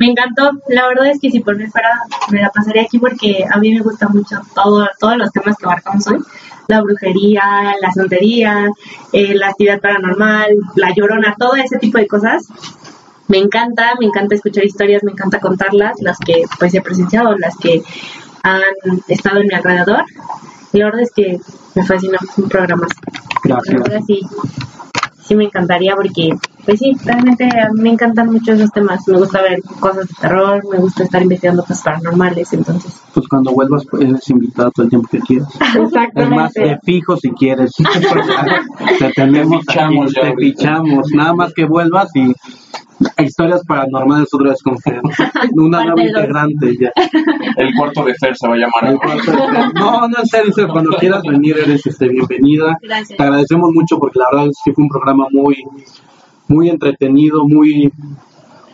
[0.00, 1.90] Me encantó, la verdad es que si por mí fuera,
[2.32, 5.66] me la pasaría aquí porque a mí me gusta mucho todo, todos los temas que
[5.66, 6.18] abarcamos hoy.
[6.68, 8.68] La brujería, la santería,
[9.12, 12.46] eh, la actividad paranormal, la llorona, todo ese tipo de cosas.
[13.28, 17.56] Me encanta, me encanta escuchar historias, me encanta contarlas, las que pues he presenciado, las
[17.56, 17.82] que
[18.42, 18.62] han
[19.08, 20.04] estado en mi alrededor.
[20.72, 21.38] Y la verdad es que
[21.74, 22.86] me fascina un programa.
[23.42, 23.82] Gracias.
[23.82, 24.20] verdad sí,
[25.26, 26.30] sí me encantaría porque,
[26.64, 29.00] pues sí, realmente a mí me encantan mucho esos temas.
[29.08, 33.00] Me gusta ver cosas de terror, me gusta estar investigando cosas paranormales, entonces.
[33.12, 35.48] Pues cuando vuelvas, pues, eres invitado todo el tiempo que quieras.
[35.54, 36.60] Es más, Exactamente.
[36.60, 37.72] de fijo si quieres.
[38.98, 41.08] Te tenemos, Te fichamos te fichamos.
[41.14, 42.32] Nada más que vuelvas y
[43.18, 45.00] historias paranormales otra vez con Fer.
[45.52, 46.92] Una nueva integrante ya.
[47.56, 48.86] El cuarto de Fer se va a llamar.
[48.86, 49.74] El cuarto de Fer.
[49.74, 52.76] No, no, en serio, cuando quieras venir eres este, bienvenida.
[52.82, 53.16] Gracias.
[53.16, 55.56] Te agradecemos mucho porque la verdad es que fue un programa muy,
[56.48, 57.92] muy entretenido, muy,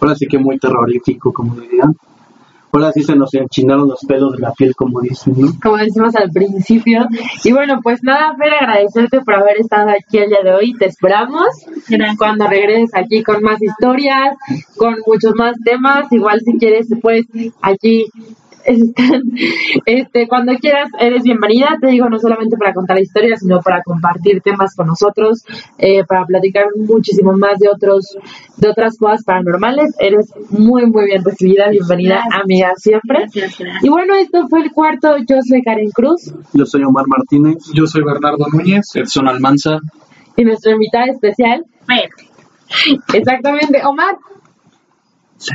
[0.00, 1.94] ahora sí que muy terrorífico, como dirían.
[2.72, 5.52] Ahora sí se nos enchinaron los pelos de la piel, como dicen, ¿no?
[5.62, 7.06] como decimos al principio.
[7.42, 10.74] Y bueno, pues nada, Fer, agradecerte por haber estado aquí el día de hoy.
[10.74, 11.46] Te esperamos
[11.88, 12.16] Gracias.
[12.16, 14.36] cuando regreses aquí con más historias,
[14.76, 16.10] con muchos más temas.
[16.12, 17.26] Igual si quieres, pues
[17.60, 18.06] aquí.
[19.86, 21.76] Este, cuando quieras, eres bienvenida.
[21.80, 25.44] Te digo, no solamente para contar historias, sino para compartir temas con nosotros,
[25.78, 28.16] eh, para platicar muchísimo más de otros,
[28.56, 29.94] de otras cosas paranormales.
[29.98, 31.68] Eres muy, muy bien recibida.
[31.70, 32.42] Bienvenida, Gracias.
[32.42, 33.18] amiga, siempre.
[33.20, 33.84] Gracias, gracias.
[33.84, 35.16] Y bueno, esto fue el cuarto.
[35.18, 37.58] Yo soy Karen Cruz Yo soy Omar Martínez.
[37.72, 38.94] Yo soy Bernardo Núñez.
[38.94, 39.78] Edson Almanza.
[40.36, 41.64] y nuestra invitada especial,
[43.12, 44.16] exactamente, Omar.
[45.36, 45.54] Se